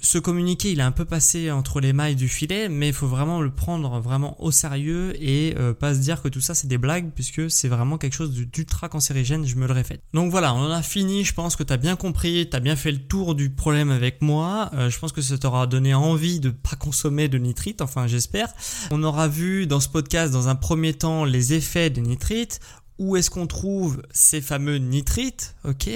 ce 0.00 0.18
communiqué, 0.18 0.70
il 0.70 0.78
est 0.78 0.84
un 0.84 0.92
peu 0.92 1.04
passé 1.04 1.50
entre 1.50 1.80
les 1.80 1.92
mailles 1.92 2.14
du 2.14 2.28
filet, 2.28 2.68
mais 2.68 2.88
il 2.88 2.94
faut 2.94 3.08
vraiment 3.08 3.40
le 3.40 3.50
prendre 3.50 4.00
vraiment 4.00 4.40
au 4.42 4.50
sérieux 4.50 5.12
et 5.20 5.54
euh, 5.58 5.74
pas 5.74 5.94
se 5.94 5.98
dire 5.98 6.22
que 6.22 6.28
tout 6.28 6.40
ça 6.40 6.54
c'est 6.54 6.68
des 6.68 6.78
blagues, 6.78 7.10
puisque 7.14 7.50
c'est 7.50 7.68
vraiment 7.68 7.98
quelque 7.98 8.14
chose 8.14 8.30
d'ultra 8.32 8.88
cancérigène, 8.88 9.44
je 9.44 9.56
me 9.56 9.66
le 9.66 9.72
répète. 9.72 10.02
Donc 10.14 10.30
voilà, 10.30 10.54
on 10.54 10.58
en 10.58 10.70
a 10.70 10.82
fini, 10.82 11.24
je 11.24 11.34
pense 11.34 11.56
que 11.56 11.64
tu 11.64 11.72
as 11.72 11.78
bien 11.78 11.96
compris, 11.96 12.48
tu 12.48 12.56
as 12.56 12.60
bien 12.60 12.76
fait 12.76 12.92
le 12.92 12.98
tour 12.98 13.34
du 13.34 13.50
problème 13.50 13.90
avec 13.90 14.22
moi, 14.22 14.70
euh, 14.74 14.88
je 14.88 14.98
pense 14.98 15.12
que 15.12 15.20
ça 15.20 15.36
t'aura 15.36 15.66
donné 15.66 15.94
envie 15.94 16.38
de 16.38 16.50
pas 16.50 16.76
consommer 16.76 17.28
de 17.28 17.38
nitrite, 17.38 17.82
enfin 17.82 18.06
j'espère. 18.06 18.48
On 18.92 19.02
aura 19.02 19.26
vu 19.26 19.66
dans 19.66 19.80
ce 19.80 19.88
podcast 19.88 20.32
dans 20.32 20.48
un 20.48 20.54
premier 20.54 20.94
temps 20.94 21.24
les 21.24 21.54
effets 21.54 21.90
des 21.90 22.02
nitrites, 22.02 22.60
où 23.02 23.16
est-ce 23.16 23.30
qu'on 23.30 23.48
trouve 23.48 24.00
ces 24.12 24.40
fameux 24.40 24.76
nitrites, 24.76 25.56
ok? 25.64 25.90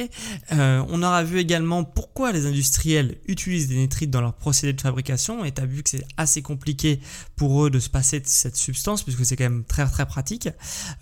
Euh, 0.53 0.85
On 0.89 1.05
aura 1.05 1.23
vu 1.23 1.39
également 1.39 1.85
pourquoi 1.85 2.33
les 2.33 2.47
industriels 2.47 3.19
utilisent 3.27 3.69
des 3.69 3.77
nitrites 3.77 4.11
dans 4.11 4.21
leur 4.21 4.35
procédé 4.35 4.73
de 4.73 4.81
fabrication, 4.81 5.45
et 5.45 5.53
tu 5.53 5.63
as 5.63 5.67
vu 5.67 5.85
que 5.85 5.91
c'est 5.91 6.05
assez 6.17 6.43
compliqué 6.43 6.99
pour 7.37 7.65
eux 7.65 7.71
de 7.71 7.79
se 7.79 7.89
passer 7.89 8.19
de 8.19 8.27
cette 8.27 8.57
substance, 8.57 9.05
puisque 9.05 9.25
c'est 9.25 9.37
quand 9.37 9.45
même 9.45 9.65
très 9.65 9.87
très 9.87 10.05
pratique. 10.05 10.49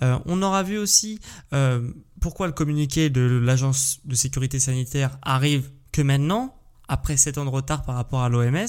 Euh, 0.03 0.19
on 0.27 0.43
aura 0.43 0.63
vu 0.63 0.77
aussi 0.77 1.21
euh, 1.55 1.89
pourquoi 2.21 2.49
le 2.49 2.53
communiqué 2.53 3.09
de 3.09 3.23
l'agence 3.23 4.01
de 4.05 4.15
sécurité 4.15 4.61
sanitaire 4.61 5.19
arrive 5.23 5.71
que 5.91 6.03
maintenant, 6.03 6.55
après 6.89 7.17
7 7.17 7.39
ans 7.39 7.45
de 7.45 7.51
retard 7.51 7.83
par 7.83 7.95
rapport 7.95 8.23
à 8.23 8.29
l'OMS. 8.29 8.67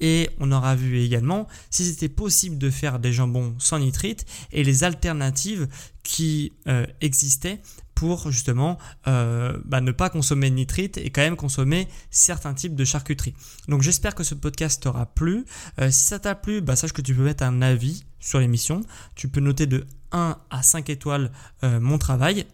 Et 0.00 0.30
on 0.40 0.52
aura 0.52 0.74
vu 0.74 0.98
également 1.00 1.48
si 1.70 1.84
c'était 1.84 2.08
possible 2.08 2.58
de 2.58 2.70
faire 2.70 2.98
des 2.98 3.12
jambons 3.12 3.54
sans 3.58 3.78
nitrite 3.78 4.26
et 4.52 4.64
les 4.64 4.84
alternatives 4.84 5.68
qui 6.02 6.52
euh, 6.66 6.86
existaient 7.00 7.60
pour 7.94 8.30
justement 8.30 8.78
euh, 9.06 9.58
bah, 9.64 9.80
ne 9.80 9.92
pas 9.92 10.10
consommer 10.10 10.50
de 10.50 10.56
nitrite 10.56 10.98
et 10.98 11.10
quand 11.10 11.20
même 11.20 11.36
consommer 11.36 11.88
certains 12.10 12.54
types 12.54 12.74
de 12.74 12.84
charcuterie. 12.84 13.34
Donc 13.68 13.82
j'espère 13.82 14.14
que 14.14 14.24
ce 14.24 14.34
podcast 14.34 14.82
t'aura 14.82 15.06
plu. 15.06 15.44
Euh, 15.80 15.90
si 15.90 16.04
ça 16.04 16.18
t'a 16.18 16.34
plu, 16.34 16.60
bah, 16.60 16.74
sache 16.74 16.92
que 16.92 17.02
tu 17.02 17.14
peux 17.14 17.22
mettre 17.22 17.44
un 17.44 17.62
avis 17.62 18.04
sur 18.18 18.40
l'émission. 18.40 18.80
Tu 19.14 19.28
peux 19.28 19.40
noter 19.40 19.66
de 19.66 19.86
1 20.12 20.36
à 20.50 20.62
5 20.62 20.90
étoiles 20.90 21.32
mon 21.62 21.98
travail 21.98 22.46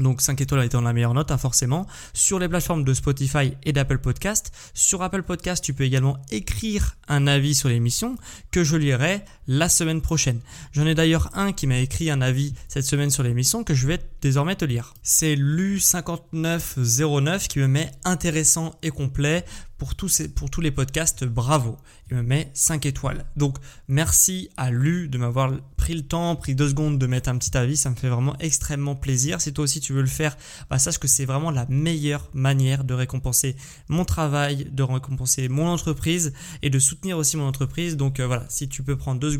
donc 0.00 0.20
5 0.20 0.40
étoiles 0.40 0.64
étant 0.64 0.80
la 0.80 0.92
meilleure 0.92 1.14
note, 1.14 1.30
hein, 1.30 1.38
forcément. 1.38 1.86
Sur 2.12 2.38
les 2.38 2.48
plateformes 2.48 2.84
de 2.84 2.94
Spotify 2.94 3.54
et 3.64 3.72
d'Apple 3.72 3.98
Podcast. 3.98 4.52
Sur 4.74 5.02
Apple 5.02 5.22
Podcast, 5.22 5.62
tu 5.62 5.74
peux 5.74 5.84
également 5.84 6.18
écrire 6.30 6.96
un 7.08 7.26
avis 7.26 7.54
sur 7.54 7.68
l'émission 7.68 8.16
que 8.50 8.64
je 8.64 8.76
lirai 8.76 9.24
la 9.48 9.68
semaine 9.68 10.00
prochaine. 10.00 10.38
J'en 10.72 10.86
ai 10.86 10.94
d'ailleurs 10.94 11.30
un 11.34 11.50
qui 11.52 11.66
m'a 11.66 11.78
écrit 11.78 12.10
un 12.10 12.20
avis 12.20 12.54
cette 12.68 12.84
semaine 12.84 13.10
sur 13.10 13.24
l'émission 13.24 13.64
que 13.64 13.74
je 13.74 13.88
vais 13.88 13.98
désormais 14.20 14.54
te 14.54 14.64
lire. 14.64 14.94
C'est 15.02 15.34
Lu5909 15.34 17.48
qui 17.48 17.58
me 17.58 17.66
met 17.66 17.90
intéressant 18.04 18.76
et 18.82 18.90
complet 18.90 19.44
pour 19.78 19.94
tous, 19.94 20.22
pour 20.34 20.50
tous 20.50 20.60
les 20.60 20.72
podcasts, 20.72 21.24
bravo. 21.24 21.76
Il 22.10 22.16
me 22.16 22.22
met 22.22 22.50
5 22.52 22.84
étoiles. 22.84 23.24
Donc 23.36 23.58
merci 23.86 24.50
à 24.56 24.70
Lu 24.70 25.08
de 25.08 25.18
m'avoir 25.18 25.52
pris 25.76 25.94
le 25.94 26.02
temps, 26.02 26.34
pris 26.34 26.56
deux 26.56 26.70
secondes 26.70 26.98
de 26.98 27.06
mettre 27.06 27.28
un 27.28 27.38
petit 27.38 27.56
avis. 27.56 27.76
Ça 27.76 27.90
me 27.90 27.94
fait 27.94 28.08
vraiment 28.08 28.36
extrêmement 28.40 28.96
plaisir. 28.96 29.40
Si 29.40 29.52
toi 29.52 29.64
aussi 29.64 29.80
tu 29.80 29.92
veux 29.92 30.00
le 30.00 30.08
faire, 30.08 30.36
bah, 30.68 30.80
sache 30.80 30.98
que 30.98 31.06
c'est 31.06 31.26
vraiment 31.26 31.52
la 31.52 31.64
meilleure 31.66 32.28
manière 32.34 32.82
de 32.82 32.92
récompenser 32.92 33.54
mon 33.88 34.04
travail, 34.04 34.66
de 34.72 34.82
récompenser 34.82 35.48
mon 35.48 35.68
entreprise 35.68 36.32
et 36.62 36.70
de 36.70 36.78
soutenir 36.80 37.16
aussi 37.16 37.36
mon 37.36 37.46
entreprise. 37.46 37.96
Donc 37.96 38.18
euh, 38.18 38.26
voilà, 38.26 38.46
si 38.48 38.68
tu 38.68 38.82
peux 38.82 38.96
prendre 38.96 39.20
deux 39.20 39.30
secondes, 39.30 39.37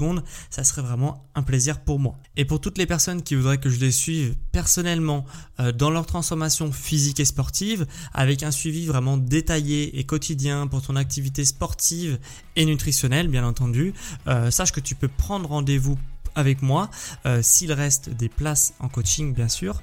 ça 0.51 0.65
serait 0.65 0.83
vraiment 0.83 1.29
un 1.35 1.43
plaisir 1.43 1.81
pour 1.81 1.99
moi. 1.99 2.17
Et 2.37 2.45
pour 2.45 2.61
toutes 2.61 2.79
les 2.79 2.87
personnes 2.87 3.23
qui 3.23 3.35
voudraient 3.35 3.59
que 3.59 3.71
je 3.71 3.79
les 3.81 3.91
suive 3.91 4.37
personnellement 4.53 5.25
euh, 5.61 5.73
dans 5.73 5.91
leur 5.91 6.07
transformation 6.07 6.73
physique 6.73 7.21
et 7.21 7.25
sportive, 7.25 7.87
avec 8.13 8.43
un 8.43 8.51
suivi 8.51 8.87
vraiment 8.87 9.17
détaillé 9.17 9.99
et 9.99 10.05
quotidien, 10.05 10.67
pour 10.67 10.83
ton 10.83 10.97
activité 10.97 11.45
sportive 11.45 12.19
et 12.57 12.65
nutritionnelle, 12.65 13.29
bien 13.29 13.45
entendu, 13.45 13.95
euh, 14.27 14.51
sache 14.51 14.73
que 14.73 14.81
tu 14.81 14.95
peux 14.95 15.09
prendre 15.09 15.49
rendez-vous 15.49 15.99
avec 16.35 16.63
moi 16.63 16.91
euh, 17.27 17.41
s'il 17.43 17.73
reste 17.73 18.11
des 18.11 18.29
places 18.29 18.75
en 18.79 18.89
coaching 18.89 19.35
bien 19.35 19.49
sûr 19.49 19.83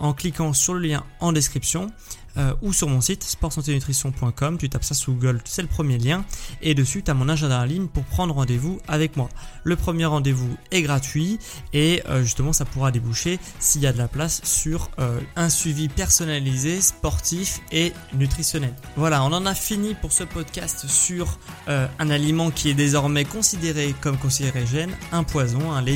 en 0.00 0.14
cliquant 0.14 0.52
sur 0.52 0.74
le 0.74 0.80
lien 0.80 1.04
en 1.20 1.32
description 1.32 1.92
euh, 2.36 2.54
ou 2.62 2.72
sur 2.72 2.88
mon 2.88 3.00
site 3.00 3.24
sportsanténutrition.com. 3.24 4.58
Tu 4.58 4.68
tapes 4.68 4.84
ça 4.84 4.94
sous 4.94 5.12
Google, 5.12 5.40
c'est 5.44 5.62
le 5.62 5.68
premier 5.68 5.98
lien. 5.98 6.24
Et 6.60 6.74
dessus, 6.74 7.02
tu 7.02 7.10
as 7.10 7.14
mon 7.14 7.28
agenda 7.28 7.60
en 7.60 7.64
ligne 7.64 7.86
pour 7.86 8.04
prendre 8.04 8.34
rendez-vous 8.34 8.80
avec 8.88 9.16
moi. 9.16 9.28
Le 9.64 9.76
premier 9.76 10.04
rendez-vous 10.04 10.56
est 10.70 10.82
gratuit 10.82 11.38
et 11.72 12.02
euh, 12.08 12.22
justement, 12.22 12.52
ça 12.52 12.64
pourra 12.64 12.90
déboucher 12.90 13.38
s'il 13.58 13.82
y 13.82 13.86
a 13.86 13.92
de 13.92 13.98
la 13.98 14.08
place 14.08 14.40
sur 14.44 14.90
euh, 14.98 15.20
un 15.36 15.48
suivi 15.48 15.88
personnalisé, 15.88 16.80
sportif 16.80 17.60
et 17.70 17.92
nutritionnel. 18.12 18.74
Voilà, 18.96 19.22
on 19.24 19.32
en 19.32 19.46
a 19.46 19.54
fini 19.54 19.94
pour 19.94 20.12
ce 20.12 20.24
podcast 20.24 20.86
sur 20.88 21.38
un 21.68 22.10
aliment 22.10 22.50
qui 22.50 22.70
est 22.70 22.74
désormais 22.74 23.24
considéré 23.24 23.94
comme 24.00 24.18
cancérigène, 24.18 24.90
un 25.12 25.22
poison, 25.22 25.72
un 25.72 25.80
lait. 25.80 25.92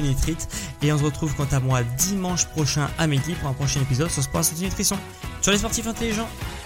Et 0.83 0.92
on 0.92 0.99
se 0.99 1.05
retrouve 1.05 1.35
quant 1.35 1.49
à 1.51 1.61
moi 1.61 1.83
dimanche 1.83 2.46
prochain 2.46 2.88
à 2.99 3.07
midi 3.07 3.35
pour 3.35 3.49
un 3.49 3.53
prochain 3.53 3.81
épisode 3.81 4.11
sur 4.11 4.22
Sport 4.22 4.44
Santé 4.44 4.64
Nutrition. 4.64 4.99
Sur 5.40 5.53
les 5.53 5.59
sportifs 5.59 5.87
intelligents, 5.87 6.26
out. 6.27 6.66